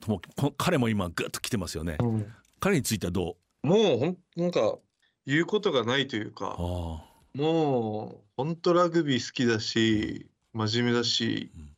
[0.00, 0.20] とも
[0.56, 3.66] 彼も今グッと来てますよね、うん、彼についてはどう？
[3.66, 4.78] もうほんなんか
[5.26, 11.70] 言うことがないというかもう本当ラグビー好きだし真面目だし、うん、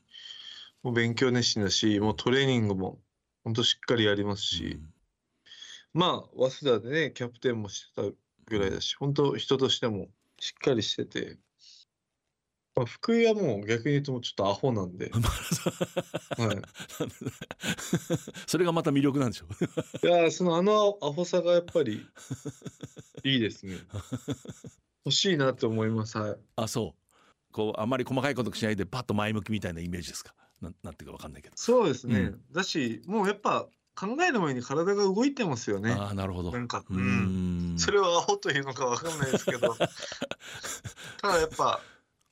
[0.84, 2.98] もう勉強熱心だしもうトレーニングも
[3.44, 4.78] 本当しっかりやりますし、
[5.94, 8.02] うん、まあ、早稲田でね、キャプテンもしてた
[8.46, 11.38] ぐらいだし、本当人としてもしっかりしてて、
[12.74, 15.10] まあ、福井はもう逆に言うとちょっとアホなんで。
[16.38, 16.56] はい、
[18.46, 19.46] それがまた魅力なんでしょ
[20.02, 20.06] う。
[20.06, 22.06] いやそのあのアホさがやっぱり
[23.24, 23.76] いいですね。
[25.04, 26.16] 欲しいなって思います。
[26.16, 26.36] はい。
[26.56, 27.52] あ、そう。
[27.52, 30.34] こうあんまり細かいことしないでパッと前向きみたいなイメージですか？
[30.62, 31.54] ななんていうか分かんないけど。
[31.56, 35.92] そうですね、うん、だしもうやっぱ考える前に体が動いてますよね。
[35.92, 36.52] ああなるほど。
[36.52, 36.84] なんか。
[36.88, 37.74] うん。
[37.78, 39.76] それはアホというのか分かんないですけど。
[41.20, 41.80] ただやっぱ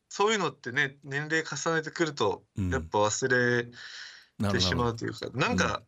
[0.09, 5.83] そういうのってね年齢重ねてくるとやっぱ忘れてしまうというか、うん、なんか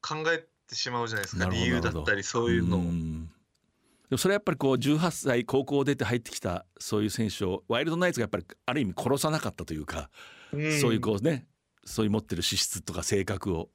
[0.00, 0.38] 考えっ
[0.70, 1.48] てしまうじゃないですか。
[1.48, 2.82] 理由だったりそういうのを。
[2.82, 10.10] でもそれはやっぱりこう18歳高校出て入ってきたそういう選手をワイルドナイツがやっぱりある意味殺さなかったというか、
[10.52, 11.46] うん、そういうこうね
[11.84, 13.70] そういう持ってる資質とか性格を。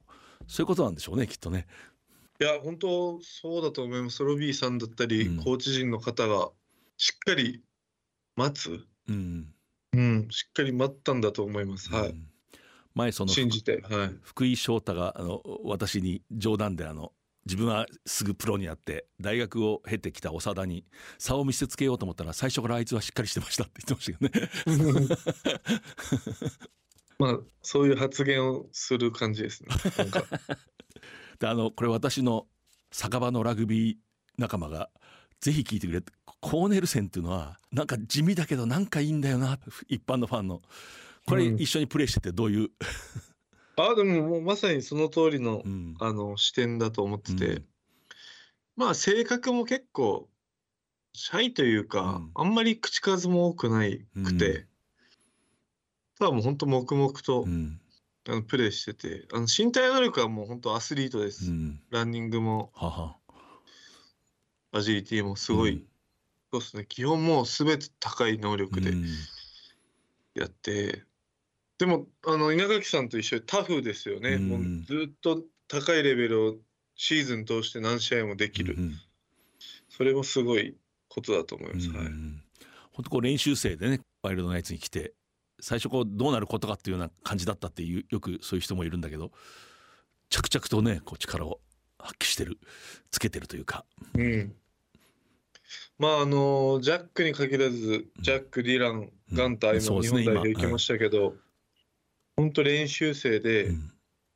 [0.46, 1.66] そういうことなんでしょうねきっとね。
[2.40, 4.22] いや本当そうだと思います。
[4.22, 6.50] ロビーさんだったり、うん、コーチ陣の方が
[6.98, 7.62] しっかり
[8.36, 9.48] 待つ、うん、
[9.94, 11.90] うん、しっかり待ったんだと思います。
[11.90, 12.14] はい、
[12.94, 17.12] 前その信じて、はい、福井翔太があの私に冗談であの
[17.46, 20.84] 自分はすぐプロになって大学を経てきた長田に
[21.16, 25.16] 差を見せつけようと思ったら最初からあいつはしっかりしてましたって言ってましたけどね
[27.18, 29.70] まあそういう発言をする感じですね。
[31.38, 32.46] であのこれ私の
[32.90, 33.96] 酒場のラグビー
[34.38, 34.90] 仲間が
[35.40, 36.02] ぜひ聞いてくれ。
[36.40, 40.62] コーネルセンっていうのはなんか地味だけどなんかいいんだよな一般のファンの。
[41.26, 42.70] これ一緒にプレーしててどういう、うん。
[43.76, 45.62] あでももうまさにその通りの,、
[45.98, 47.62] あの視点だと思ってて、
[48.76, 50.28] まあ性格も結構
[51.12, 54.66] シャイというか、あんまり口数も多くないくて、
[56.18, 57.46] ただもう本当黙々と、
[58.28, 61.50] あのプレーしててあの身体能力はもう本当アスリートです、
[61.90, 62.72] ランニングも。
[64.72, 65.86] アジリティもすごい、
[66.52, 66.84] そうですね。
[66.86, 68.92] 基本もう全て高い能力で
[70.34, 71.04] やって、
[71.78, 76.54] でもあの稲垣さんと一緒にタフですよね、うん、もうずっと高いレベルを
[76.94, 78.94] シーズン通して何試合もできる、うん、
[79.88, 80.76] それもすごい
[81.08, 81.88] ことだと思います。
[81.90, 82.06] はい、
[82.92, 85.12] 本当こう練習生でねワイルドナイツに来て
[85.66, 89.32] 最初こうどうなることかっていうような感じだったっていうよくそういう人もいるんだけど
[90.30, 91.58] 着々とねこう力を
[91.98, 92.60] 発揮してる
[93.10, 93.84] つけてるというか。
[94.14, 94.54] うん。
[95.98, 101.34] まああのジャックに限らずジャック・ディラン、ガンター今日本代表行きましたけど、
[102.36, 103.92] 本当練習生で、うん、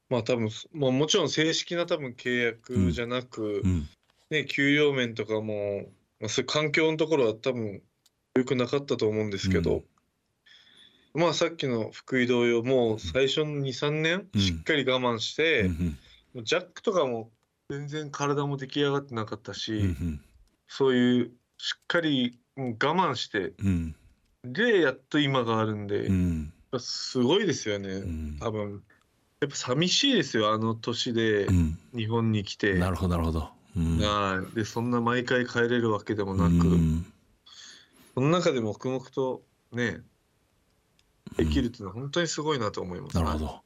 [0.08, 3.88] まあ多分、まあ、もちろん正式な多分契約じゃなく、うん、
[4.30, 5.84] ね、給与面とかも、
[6.18, 7.82] まあ、そういう環境のところは多分
[8.34, 9.84] 良くなかったと思うんですけど、うん、
[11.14, 15.68] まあさっきの福井同様もう最初の23年しっかり我慢して、
[16.36, 17.30] ジャックとかも
[17.68, 19.96] 全然体も出来上がってなかったし、
[20.68, 23.52] そういうしっかり我慢して、
[24.44, 26.08] でやっと今があるんで。
[26.78, 28.82] すごいですよね、うん、多分。
[29.40, 31.46] やっぱ寂しいですよあの年で
[31.96, 37.06] 日本に来て、うん、なるほどなるほど、うん、でそんな毎回帰れるわけでもなく、うん、
[38.14, 39.40] その中で黙々と
[39.72, 40.02] ね
[41.36, 43.60] できるっていうのは本当にすごいなと思います、なるほど。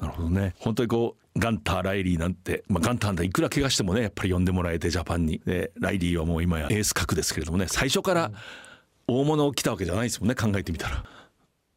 [0.00, 0.30] なるほど。
[0.30, 0.54] ね。
[0.58, 5.40] 本当にこうガンターライリーなんて、まあ、ガンターなんていくら怪我してもねやっぱり呼んでもらえてジャパンに。
[5.44, 7.66] でライリーはもう今やエース格ですけれどもね。
[7.68, 8.32] 最初から
[9.06, 11.04] 大物来たわけじゃないですもんね考えてみたら。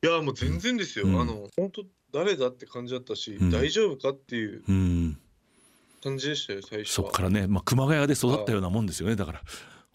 [0.04, 4.64] いやもう全然ですよ、うん、あの本当誰だって感じだったし、うん、大丈夫かっていう
[6.04, 9.42] 感じでしたよ最初そっからね、まあ、熊谷で育ったようなもんですよねだから、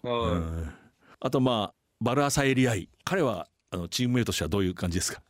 [0.03, 0.73] うん、
[1.19, 2.89] あとまあバルアサエリアイ。
[3.03, 5.21] 彼はあのチームメイトとしてはどういう感じですか？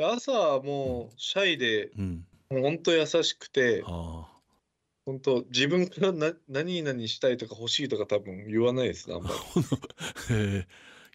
[0.00, 10.66] 朝はもうシャイで、うん、もう本当優しくて、本当自分からな何々したいとか欲しいとか多分言わないですあんまり。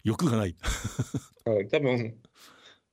[0.04, 0.54] 欲がない。
[1.46, 2.16] はい、多分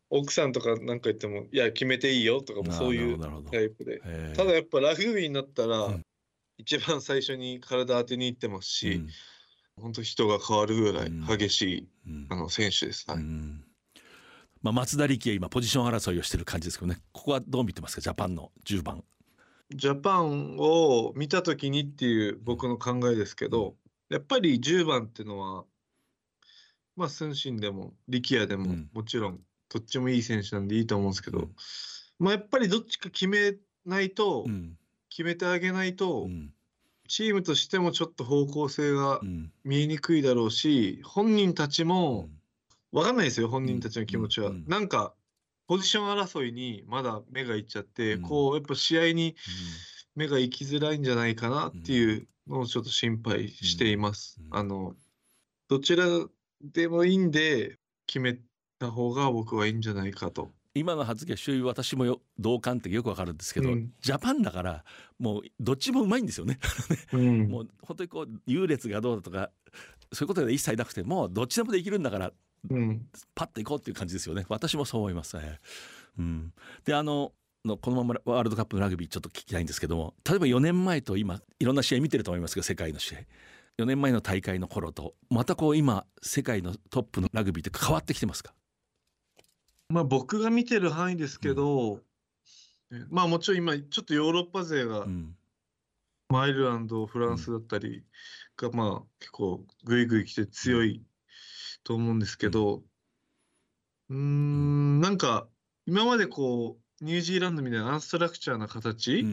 [0.10, 3.20] 奥さんとか何か言っても、いや、決めていいよとかもそういう
[3.52, 4.00] タイプで。
[4.36, 6.00] ただやっぱラグビーになったら、
[6.58, 9.10] 一番最初に体当てに行ってますし、うん、
[9.82, 13.06] 本当人が変わるぐらい激しい、うん、あの選手です。
[13.10, 13.24] はい、
[14.64, 17.00] まあ、松田力也今ポジション争いをしてる感じですけどね。
[17.12, 18.02] ここはどう見てますか？
[18.02, 19.04] ジャパンの10番。
[19.76, 23.76] ジャパンを見た時にっていう僕の考えですけど、
[24.10, 25.66] やっぱり10番っていうのは
[26.96, 31.50] まあ寸心でも力也でももちろんどっちもいい選手なんでいいと思うんですけど、うん、
[32.20, 34.78] まあやっぱりどっちか決めないと、うん、
[35.10, 36.52] 決めてあげないと、うん、
[37.08, 39.20] チームとしてもちょっと方向性が
[39.66, 42.30] 見えにくいだろうし、本人たちも
[42.94, 44.52] 分かんないですよ本人たちの気持ちは。
[44.68, 45.14] なんか
[45.68, 49.36] ポジション争いにまだ目がいっちゃって、こうやっぱ試合に
[50.16, 54.40] 目が行きづらいんじゃないかなっていうのをちょっと心配しています。
[54.52, 54.96] あの
[55.70, 56.06] どちら
[56.62, 58.38] でもいいんで決め
[58.78, 60.52] た方が僕はいいんじゃないかと。
[60.76, 64.84] 今の発言周囲私も同感ってよくわかるんですけど、うん、ジャパンだから
[65.20, 66.60] もうどっちもうまいんですよね。
[67.14, 69.52] うん、もう本当にこう優劣がどうだとか
[70.12, 72.34] そういうことで一切なくてもうどっちでもできるんだから、
[72.70, 74.46] うん、パッといこうっていう感じですよね。
[74.50, 75.38] 私もそう思います。
[76.18, 76.54] うん、
[76.86, 77.34] であの
[77.66, 83.20] のこのままワールドカップのラグビーちょっと聞きたいんですけども例えば4年前と今いろんな試合見てると思いますけど世界の試合。
[83.80, 88.54] 4年前の大会の頃とまたこう今世界のトップのラグビーって変わってきてますか？
[89.90, 92.00] まあ、僕が見てる範囲ですけど、
[92.92, 95.08] うん、まあもちろん今ちょっとヨーロッパ勢が
[96.34, 98.04] アイルランド、フランスだったり
[98.58, 101.02] が、まあ、結構グイグイ来て強い
[101.84, 102.84] と思うんですけど、
[104.10, 105.48] うーん、なんか、
[105.86, 109.26] 今までこう、ニュージーランドみたいなアンストラクチャーな形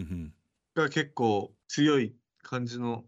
[0.74, 3.04] が結構強い感じの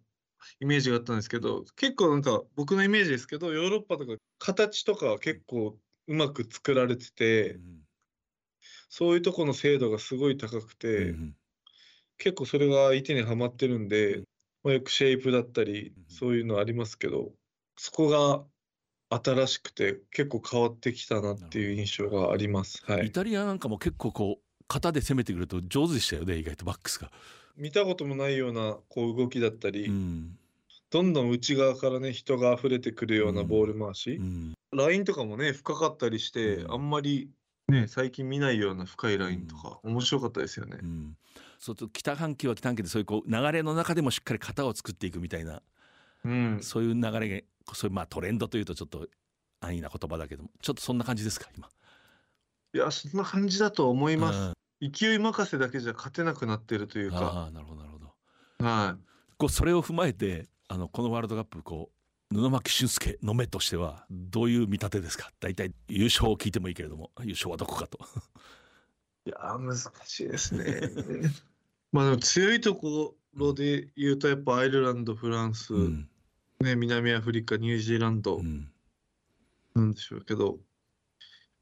[0.61, 7.59] イメージがあったんですけど、結構なんか僕のイメージですけど、ヨーロッパとか形とかは結構うまく作られてて、
[8.89, 11.15] そういうとこの精度がすごい高くて、
[12.19, 14.23] 結構それが相手にはまってるんで、
[14.63, 17.33] まあ、よくシェイプだったり、そういうのありますけど、
[17.77, 18.45] そこが
[19.13, 22.83] 新しくて結構変わってきたなっていう印象があります。
[22.87, 23.09] はい。
[23.09, 27.11] イタリアなんかも結構こう型で攻めてくると上手でしたよね意外とバックスが。
[27.57, 29.91] 見たこともないようなこう動きだったり、
[30.91, 34.19] どんどん内側からね人が溢れてくるようなボール回し、
[34.73, 37.29] ラインとかもね深かったりして、あんまり
[37.69, 40.79] ね最近見ないような深いラインとか、面白かったですよね。
[41.59, 45.61] そうすると北半球は北半球でそういうこう流れの中でもしっかり型を作っていくみたいな、
[46.63, 49.07] そういう流れがそういうまあトレンドというとちょっと
[49.61, 51.69] 安易な言葉だけどもちょっとそんな感じですか今。
[52.75, 54.53] いやそんな感じだと思います。
[54.81, 57.19] 勢い任せだけじゃ勝てなくなってるというか。
[57.19, 58.67] ああなるほどなるほど。
[58.67, 59.37] はい。
[59.37, 61.91] こうそれを踏まえてあのこのワールドカップこ
[62.33, 65.31] う布巻俊介の目としてはどういう見立てですか？
[65.41, 67.99] 大体優勝を聞いてもいいけれども優勝はどこかと。
[69.27, 70.81] いや難しいですね。
[71.93, 75.75] まあでも強いところで言うとやっぱアイルランドフランス、
[76.63, 78.41] ね、南アフリカニュージーランド
[79.75, 80.57] なんでしょうけど、やっ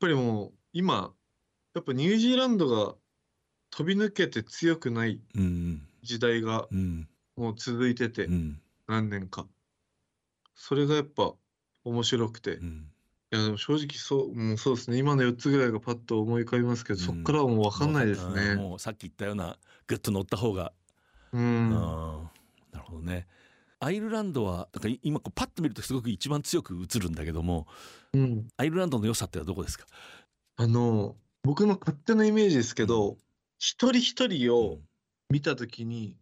[0.00, 1.12] ぱりもう今
[1.74, 2.94] やっぱニュージーランドが
[3.70, 5.20] 飛び抜けて強くない
[6.02, 6.68] 時代が
[7.36, 8.28] もう続いてて、
[8.86, 9.46] 何年か。
[10.54, 11.32] それがやっぱ
[11.84, 12.58] 面白くて。
[13.32, 14.98] いやでも正直そう、もうそうですね。
[14.98, 18.56] 今の4つぐらいがパッと思い浮かびますけど、そこからはもう分かんないですね。
[18.56, 20.72] もうさっき言ったようなグッと乗った方が。
[21.32, 21.70] うん。
[21.70, 22.28] な
[22.74, 23.28] るほどね。
[23.80, 27.66] アイルランドはだから今こうパッと見るとすごく一番強く映るんだけども、
[28.12, 29.86] うん、アイルランドの良さってはどこですか？
[30.56, 33.16] あの僕の勝手なイメージですけど、
[33.58, 34.78] 一人一人を
[35.30, 36.16] 見た時に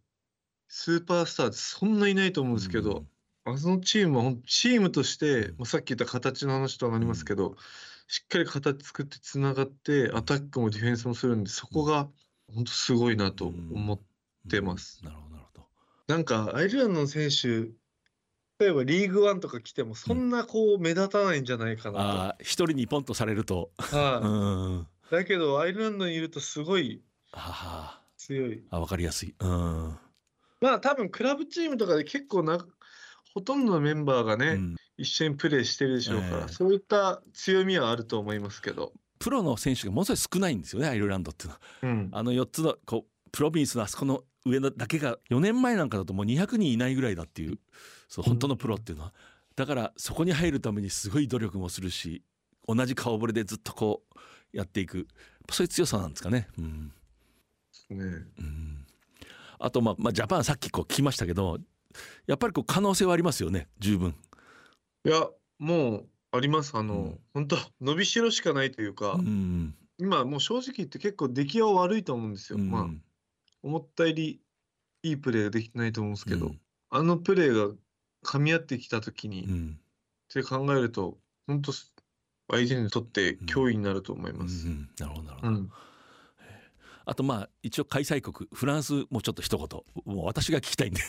[0.69, 3.03] スーパースターってそんないないと思うんですけど、
[3.43, 7.55] あのチームはチームとして、まあ、さっき言った形の話となりますけど、
[8.07, 12.07] しっかり形作ってつながってアタックもディフェンスもするんでそこが
[12.55, 13.99] 本当すごいなと思っ
[14.49, 15.03] てます。
[15.03, 15.48] なるほどなるほど。
[16.09, 17.69] なんかアイルランドの選手
[18.59, 21.99] 例えばリーグワンとか来てもそんなこう目立たないんじゃないかなと。
[21.99, 23.69] ああ一人にポンとされると。
[23.77, 27.03] はい、だけどアイルランドにいるとすごい
[28.17, 28.63] 強い。
[28.71, 29.35] あ分かりやすい。
[29.39, 29.97] うん
[30.61, 32.57] まあ多分クラブチームとかで結構な
[33.35, 38.93] ほとんどのメンバーがね、うん、一緒にプレーしてるでしょうから、えー、そういった強みはあると思いますけど。
[39.19, 41.61] プロの選手がものすごい少ないんですよねアイルランドっていうのは。
[41.83, 47.59] うん、あの4つのこうプロビンスのあそこの上だけが4年前なんかだともう200人いないぐらいだっていう
[48.07, 49.13] そう本当のプロっていうのは、
[49.55, 52.23] だからそこに入るためにすごい努力もするし
[52.67, 54.03] 同じ顔ぶれでずっとこ
[54.53, 55.07] うやっていく。
[55.51, 56.47] そういう強さなんですかね。
[56.57, 56.91] うん。
[57.89, 58.05] ね。
[58.39, 58.85] うん、
[59.59, 61.57] あとまあ、まあ、ジャパンさっきこう聞きましたけど
[62.27, 63.67] やっぱりこう可能性はありますよね。
[63.79, 64.15] 十分。
[65.05, 66.75] いやもうあります。
[66.75, 72.59] あの、うん、本当伸びしろしかないというか、うん、今もう正直言って結構出来は悪いと思うんですよ。
[72.59, 72.87] うん、まあ
[73.63, 74.41] 思ったより
[75.03, 76.51] いいプレーができてないと思うんですけど、
[76.89, 77.75] あのプレーが
[78.23, 79.47] 噛み合ってきた時に、っ
[80.33, 81.17] て考えると
[81.47, 84.67] 本当相手にとって脅威になると思います。
[84.99, 85.69] なるほどなるほど。
[87.05, 91.01] あとまあ一応開催国フランスもちょっと一言もう私が聞きたいんで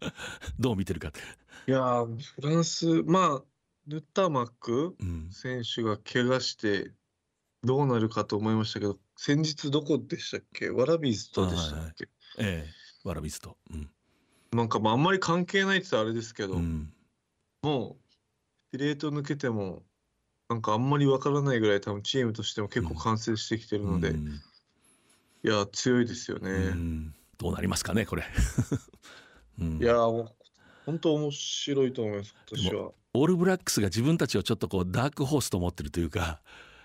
[0.58, 1.12] どう見てるか
[1.68, 3.42] いやフランスまあ
[3.86, 4.96] ヌッターマック
[5.30, 6.92] 選手が怪我して
[7.64, 10.70] どうなるかと思いましたけど、先日どこでしたっけ？
[10.70, 12.08] ワラビーズとでしたっけ、
[12.42, 13.90] はいはい、ええワラビーズと、うん、
[14.52, 16.92] なんかまああんまり関係ないって言ったらあれですけど、うん、
[17.62, 17.96] も
[18.72, 19.82] う司令塔抜けても
[20.48, 26.50] なんかあんまりわからないぐらい多分チームとしても結構完成してきてるので、うん、いや強いですよね、
[27.38, 28.24] どうなりますかねこれ。
[29.80, 29.96] いや
[30.84, 36.40] 本当面白いと思います今年はオールブラックスが自分たちをちょっとこうダークホースと思ってるというか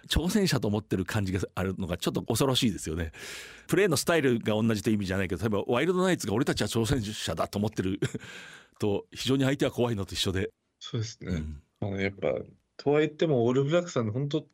[0.07, 3.11] 挑戦者と思ってる感じがあるのがちょっと恐ろしいですよね。
[3.67, 7.99] プレーのスタイルが同じという意味じゃないけど例えばワイルドナイツが俺たちは挑戦者だと思ってる
[8.79, 10.51] と非常に相手は怖いのと一緒で。
[10.79, 11.31] そうですね。
[11.31, 12.27] うん、あのやっぱ
[12.77, 14.45] とは言ってもオールブラックスさん本当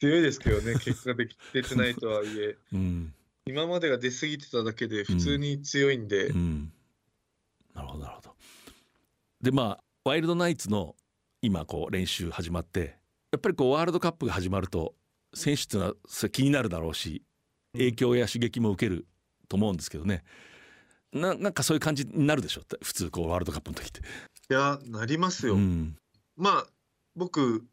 [0.00, 3.14] 強いですけどね 結果でき出てないとはいえ、うん、
[3.46, 6.28] 今までが出過ぎてただけで普通に強いんで。
[6.28, 6.72] うん、
[7.74, 8.34] なるほどなるほど。
[9.42, 10.94] でまあワイルドナイツの
[11.42, 12.96] 今こう練習始まって
[13.36, 14.94] やっぱりこうワールドカップが始まると
[15.34, 17.22] 選手っていうのは気になるだろうし
[17.74, 19.06] 影響や刺激も受ける
[19.46, 20.24] と思うんですけどね。
[21.12, 22.62] ななんかそういう感じになるでしょ？
[22.82, 24.00] 普通こうワールドカップの時って。
[24.00, 24.02] い
[24.48, 25.56] やなりますよ。
[25.56, 25.98] うん。
[26.34, 26.66] まあ
[27.14, 27.66] 僕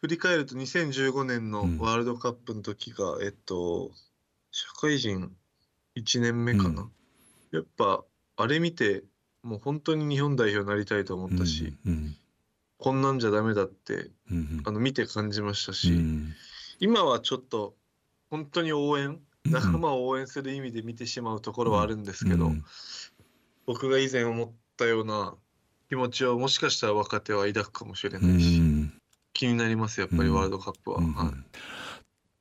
[0.00, 1.78] 振り返ると2015年のうん。
[1.78, 3.90] ワールドカップの時が、えっと
[4.50, 5.30] 社会人
[5.94, 6.90] 1年目かな、うん。
[7.50, 8.02] やっぱ
[8.38, 9.04] あれ見て
[9.42, 12.16] もう本当に日本代表になりたいと思ったし、うん
[12.82, 14.62] こんなんじゃダメだってうんうん。
[14.64, 16.34] あの見て感じましたし、うん。
[16.80, 17.76] 今はちょっと
[18.28, 22.64] 本当に応援うん仲間を応援する意味で見てしまうところはあるんですけど、うん
[23.64, 25.36] 僕が以前思ったような
[25.88, 28.92] 気持ちをもしかしたら若手は抱くかもしれうないし、ん
[29.32, 30.98] 気になりますやっぱりうんワールドカップは。
[30.98, 31.28] うんはい。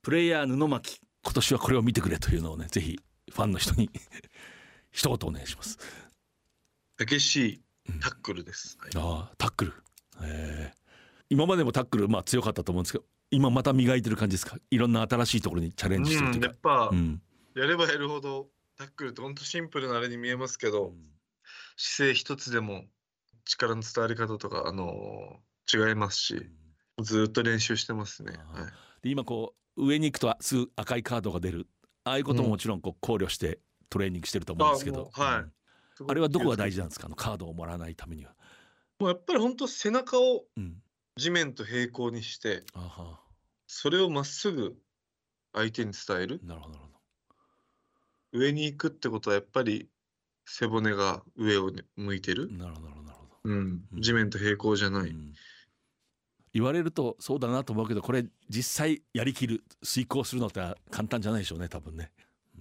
[0.02, 3.00] プレイヤー布巻今年はこれを見てくれというのをねぜひ
[3.32, 3.92] ファンの人に
[4.92, 5.78] 一言お願いします。
[6.98, 7.62] 激しい
[8.00, 8.78] タックルです。
[8.80, 8.92] はい。
[8.96, 9.74] ああタックル、
[10.24, 10.78] えー。
[11.30, 14.58] 今までもタックルまあ強かったと思うんですけど今また磨いてる感じですか？
[14.70, 17.22] いろんな新しいところにチャレンジしてるとうん、いうかやっ、ぱ、うん。
[17.56, 18.48] やればやるほど
[18.78, 20.94] タックルって本当シンプルなあれに見えますけど、
[21.78, 22.86] 姿勢一つでも
[23.46, 26.50] 力の伝わり方とか、あのー違いますし、
[27.02, 28.34] ずっと練習してますね。
[28.52, 28.66] はい。
[29.04, 31.68] で今こう上に行くとすぐ赤いカードが出る。
[32.04, 33.60] ああいうことももちろんこう考慮して
[33.90, 36.04] トレーニングしてると思うんですけど、はい。
[36.04, 36.12] うん。
[36.12, 37.06] あれはどこが大事なんですか？
[37.06, 38.34] あのカードをもらわないためには。
[39.02, 40.76] もうやっぱり本当背中をうん、
[41.18, 42.64] 地面と平行にして、
[43.66, 44.76] それをまっすぐ
[45.54, 46.40] 相手に伝える。
[46.44, 46.92] なるほどなるほ
[48.34, 49.90] 上に行くってことはやっぱり
[50.46, 52.54] 背骨が上を向いてるど。
[52.64, 53.40] なるほどなるほど。
[53.44, 53.98] うんう。
[53.98, 55.10] ん地面と平行じゃない。
[55.10, 55.34] うん
[56.54, 62.12] 言われるとそうだなと思うけどこれ実際やりきる遂行するのって簡単じゃないでしょうね多分ね。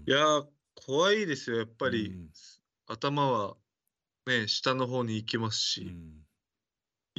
[0.06, 0.46] いやー、
[0.86, 1.58] 怖いですよ。
[1.58, 2.28] やっぱり、うん
[2.86, 3.56] 頭は
[4.26, 6.29] ね、下の方に行きますし、うん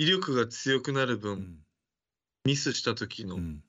[0.01, 1.57] 威力が強くなる分、うん。
[2.45, 3.63] ミスした時のうん。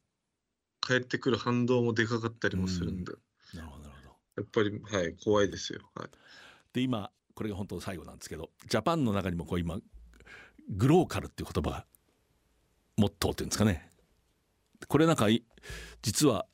[0.81, 3.13] 返ってくる反動もでかかったりもするんで、
[3.55, 4.43] なるほどなるほど。
[4.43, 5.79] やっぱり、はい、怖いですよ。
[5.95, 6.09] はい。
[6.73, 9.79] で今これが本当の最後なんですけどジャパンの中にもこう今
[10.71, 11.87] グローカルっていう言葉が
[12.97, 13.89] モットーっていうんですかね。
[14.89, 15.45] これなんかい
[16.03, 16.47] 実は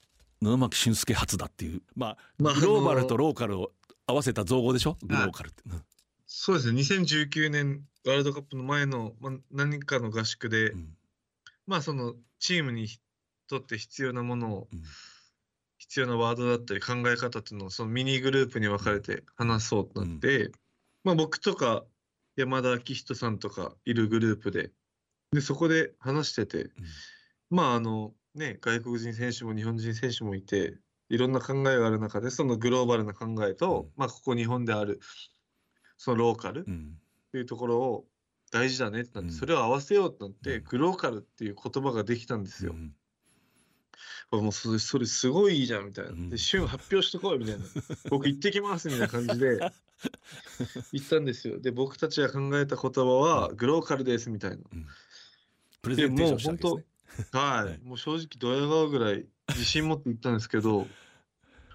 [0.42, 3.72] 布巻俊介初だっていうまあまあグローバルとローカルを
[4.06, 4.98] 合わせた造語でしょ？
[5.02, 5.82] グローカルって、うん
[6.30, 10.88] そうですね、2019年ワールドカップの前の、まあ、何かの合宿で、うん。
[11.66, 12.88] まあそのチームに
[13.48, 14.82] とって必要なものを、うん。
[15.78, 20.50] 必要なワードだったり考え方っていうのをそのミニグループに分かれて話そうとなって、
[21.02, 21.84] まあ僕とか
[22.36, 24.70] 山田昭人さんとかいるグループで
[25.32, 26.70] でそこで話してて、
[27.48, 30.74] まああのね外国人選手も日本人選手もいて
[31.08, 33.90] いろんな考えがある中でそのグローバルな考えと、うん。
[33.96, 35.00] まあここ日本である
[35.98, 36.60] そのローカル？
[36.60, 36.98] っうん。
[37.32, 38.06] ていうところを
[38.50, 39.38] 大事だねってなって、うん。
[39.38, 40.64] それを合わせようってなって、うん。
[40.64, 42.74] グローカルっていう言葉ができたんですよ。
[44.30, 46.10] もうそれそれすごいいいじゃんみたいな。
[46.12, 46.30] うん。
[46.30, 47.64] で、旬発表してこいみたいな。
[48.10, 49.58] 僕行ってきますみたいな感じで
[50.92, 51.58] 言ったんですよ。
[51.60, 54.58] で、僕たちが考えた言葉はグローカルですみたいな。
[55.82, 57.40] プレゼンテーションしたわけですね。
[57.40, 57.80] はい、はい。
[57.82, 60.86] もう正直ドヤ顔ぐらい自信持って言ったんですけど、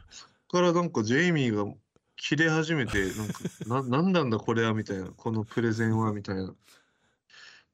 [0.09, 1.73] そこからなんかジェイミーが
[2.15, 6.55] 切れ始めて、なんか、 な、なんなんだこれはみたいな、このプレゼンはみたいな。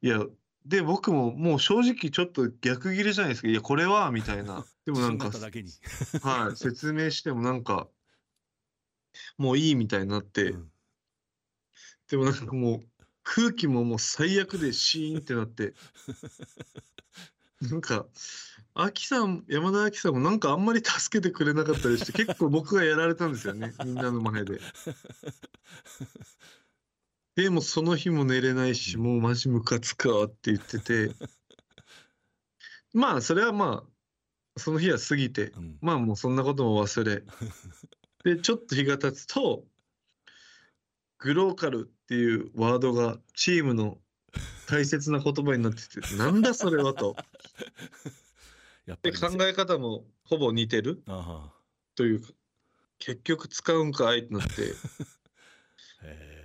[0.01, 0.25] いや、
[0.65, 3.47] で、僕ももう正直ちょっと逆切れじゃないですか。
[3.47, 4.65] いや、これはみたいな。
[4.85, 5.29] でもなんか
[6.21, 7.89] はい、説明してもなんか、
[9.37, 10.71] もういいみたいになって、うん
[12.09, 12.79] でもなんかもう
[13.23, 15.75] 空気ももう最悪でシーンってなって、
[17.61, 18.07] なんか、
[18.81, 24.61] アキさん、山田アキさんもなんかあんまり助けてくれなかったりして、 結構僕がやられたんですよね、みんなの前で。
[27.35, 31.13] でもその日も寝れないし、もうマジムカつくわって言ってて、
[32.93, 35.77] まあそれはまあ、その日は過ぎて、うん。
[35.81, 37.23] まあもうそんなことも忘れ、
[38.23, 39.65] で、ちょっと日が経つと、
[41.17, 43.99] グローカルっていうワードがチームの
[44.67, 47.17] 大切な言葉になってて、なんだそれはと。
[48.97, 51.03] で、やっぱり考え方もほぼ似てる
[51.95, 52.29] というか、
[52.97, 54.51] 結局使うんかいってなって、
[56.03, 56.33] え。
[56.35, 56.39] ー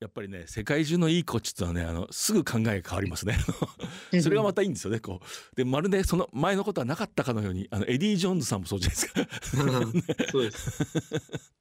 [0.00, 3.38] やっぱりね世界中のいいコーチってのはねあのすぐ考えが変わりますね。
[4.20, 5.56] それがまたいいんですよねこう。
[5.56, 10.30] でまるでその前のことはなかったかのようにあのエディ・ジョーンズさんもそうじゃないですか。
[10.30, 11.52] そうです。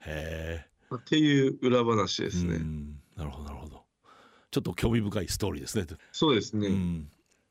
[0.06, 2.54] へっていう裏話でえすね。
[2.54, 3.02] うん。
[3.14, 3.84] なるほどなるほど。
[4.50, 5.86] ちょっと興味深いストーリーですね。
[6.12, 6.68] そうですね。
[6.68, 7.10] うん、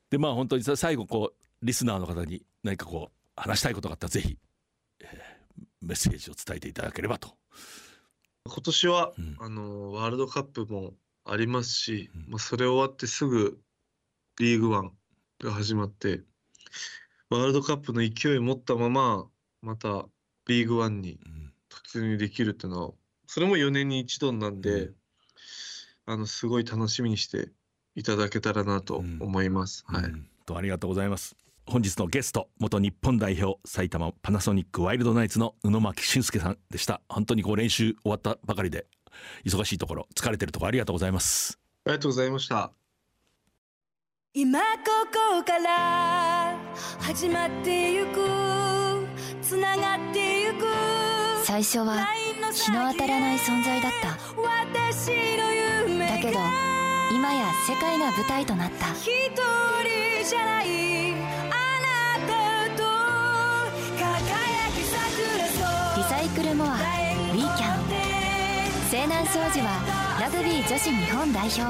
[0.10, 4.38] でまあ本当にさ最後こうリスナーの方に何かこう話したいことがあったらぜひ、
[5.02, 5.38] えー
[5.82, 7.36] メッセージを伝えていただければと。
[8.46, 9.38] 今年は、うん。
[9.40, 10.94] あのワールドカップも
[11.26, 12.26] ありますし、うん。
[12.30, 13.60] まあ、それ終わってすぐ
[14.40, 14.92] リーグワン
[15.40, 16.22] が始まって
[17.30, 19.28] ワールドカップの勢いを持ったまま
[19.62, 20.06] また
[20.48, 21.54] リーグワンにうん。
[21.70, 22.94] 突入できるっていうのは
[23.28, 24.92] それも4年に一度なんで、
[26.06, 27.50] あのすごい楽しみにして
[27.98, 29.84] いただけたらなと思います。
[29.88, 30.04] はい。
[30.46, 31.36] とありがとうございます。
[31.66, 38.86] 本日のゲスト元日本代表埼玉パナソニックワイルドナイツの宇野巻俊介さんでした本当にこう練習終わったばかりで
[39.44, 42.72] 忙しいところ疲れてるところありがとうございますありがとうございました
[44.34, 44.66] 今こ
[45.12, 46.58] こから
[47.02, 48.20] 始まってゆく
[49.42, 50.66] つながってゆく
[51.44, 52.08] 最初は
[52.54, 54.08] 日の当たらない存在だった
[56.18, 56.77] だけど
[57.10, 58.92] 今や世界が舞台となった。
[58.92, 62.34] 一人じゃないあなた
[62.76, 62.84] と
[63.98, 64.04] 輝
[64.76, 67.80] き桜リサイクルモアウィーキャン
[68.90, 71.66] 西南商事はラグビー女子日本代表を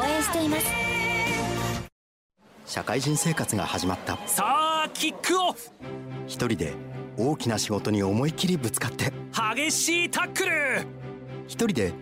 [0.00, 0.66] 応援しています。
[2.66, 4.18] 社会人生活が始まった。
[4.26, 4.44] さ
[4.86, 5.70] あキックオフ。
[6.26, 6.74] 一人で
[7.16, 9.12] 大きな仕事に思い切りぶつかって。
[9.54, 10.84] 激しいタックル。
[11.46, 11.92] 一人で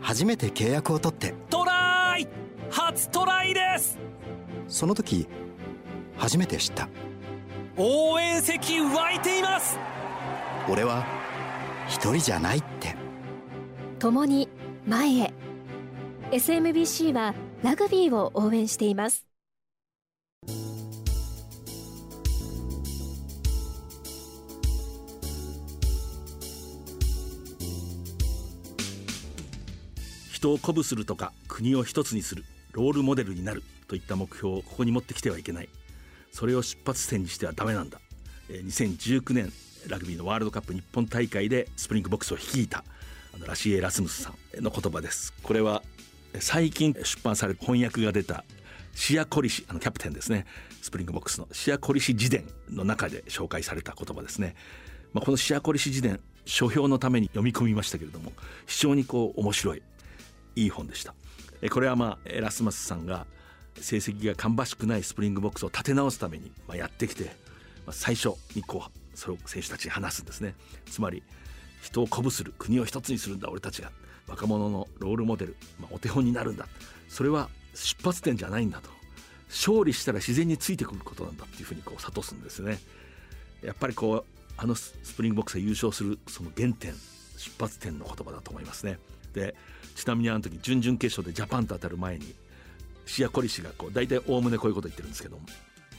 [0.00, 1.34] 初めて契約を取って。
[1.50, 2.01] トライ
[2.70, 3.98] 初トライです。
[4.68, 5.26] その時
[6.16, 6.88] 初めて知った。
[7.76, 9.78] 応援席湧いています。
[10.68, 11.04] 俺は
[11.88, 12.94] 一人じゃないって。
[13.98, 14.48] 共に
[14.86, 15.32] 前へ。
[16.30, 19.26] SMBC はラグビーを応援しています。
[30.32, 35.68] 人を鼓舞するとか国を一つにするロールモデルになるといった目標をここに持ってきてはいけない。
[36.30, 38.00] それを出発点にしてはダメなんだ。
[38.48, 39.52] 2019年
[39.86, 42.84] ラグビーのワールドカップ日本大会でスプリングボックスを率いた
[43.34, 45.34] あのラシー・エラスムスさんの言葉です。
[45.42, 45.82] これは
[46.40, 48.44] 最近出版される翻訳が出た
[48.94, 50.46] シア・コリシあのキャプテンですね。
[50.80, 54.56] スプリングボックスのシア・コリシ自伝の中で紹介された言葉ですね、
[55.12, 58.32] まあ、このシア・コリシ自伝書評のために読み込みましたけれども
[58.66, 59.82] 非常にこう面白い
[60.56, 61.14] いい本でした。
[61.70, 63.26] これはまあエラスムスさんが
[63.76, 67.30] 成績が芳しくないスプリングボックスを立て直すためにやってきて
[67.90, 70.54] 最初にこうそれを選手たちに話すんですね。
[70.86, 71.22] つまり
[71.82, 73.48] 人を鼓舞する国を一つにするんだ。
[73.50, 73.90] 俺たちが
[74.28, 76.66] 若者のロールモデル、まあ、お手本になるんだ。
[77.08, 78.90] それは出発点じゃないんだと。
[79.48, 82.78] 勝利したら自然についてくることなんだっていうふうにこう諭すんですね。
[83.62, 84.24] やっぱりこう
[84.56, 86.94] あのスプリングボックスが優勝するその原点
[87.36, 88.98] 出発点の言葉だと思いますね。
[89.32, 89.54] で
[89.94, 92.34] ちなみにあの時準々決勝でジャパンと当たる前に
[93.06, 95.38] シア・コリ氏がこう大体おおむねこういうこと言ってるんですけど、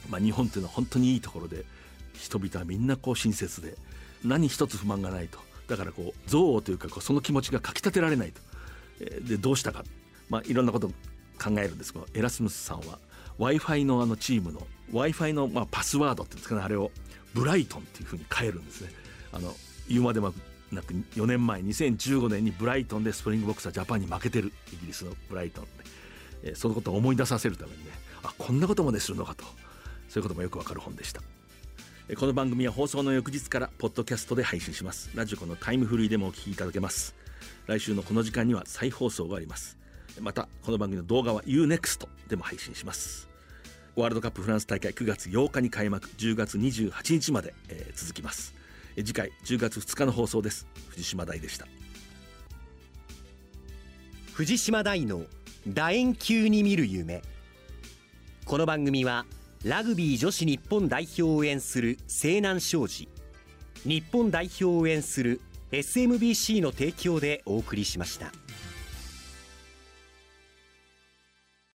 [0.09, 1.65] まあ、日本っていうのは本当にいいところで
[2.13, 3.75] 人々はみんなこう親切で
[4.23, 5.39] 何一つ不満がないと。
[5.67, 8.41] だからこう憎悪というかこうその気持ちがかきたてられないと、
[9.21, 9.83] でどうしたか、
[10.29, 12.99] まあ、いろんなこと考えるんですけどエラスムスさんは
[13.37, 14.59] w i f i のあのチームの
[14.91, 16.91] w i f i のまあパスワードっていうんですかねあれを
[17.33, 18.89] ブライトンっていうふうに変えるんですね。
[19.31, 19.53] あの
[19.89, 20.33] 言うまでも
[20.81, 24.51] く4年前2015年にブライトンでスプリングボクスはジャパンに負けてる。
[24.73, 25.69] イギリスのブライトンで、
[26.43, 27.91] えー、そのことを思い出させるためにね。
[28.23, 29.43] あこんなことまでするのかと。
[30.09, 31.21] そういうこともよくわかる本でした。
[32.17, 35.09] この番組は放送の翌日からポッドキャストで配信します。
[35.15, 37.15] ラジコのタイムフリーでもお聞きいただけます。
[37.65, 39.77] 来週のこの時間には再放送があります。
[40.19, 43.29] またこの番組の動画は UNEXT でも配信します。
[43.95, 48.53] ワールドカップフランス大会9月8日に開幕10月28日まで、えー、続きます。
[48.95, 50.67] 次回10月2日の放送です。
[50.89, 51.67] 藤島大でした。
[54.33, 55.23] 藤島大の
[55.67, 57.21] 楕円球に見る夢。
[58.45, 59.25] この番組は
[59.63, 63.07] ラグビー女子日本代表を応援する西南商事。
[63.85, 65.41] 日本代表を応援する
[65.71, 68.31] SMBC の提供でお送りしました。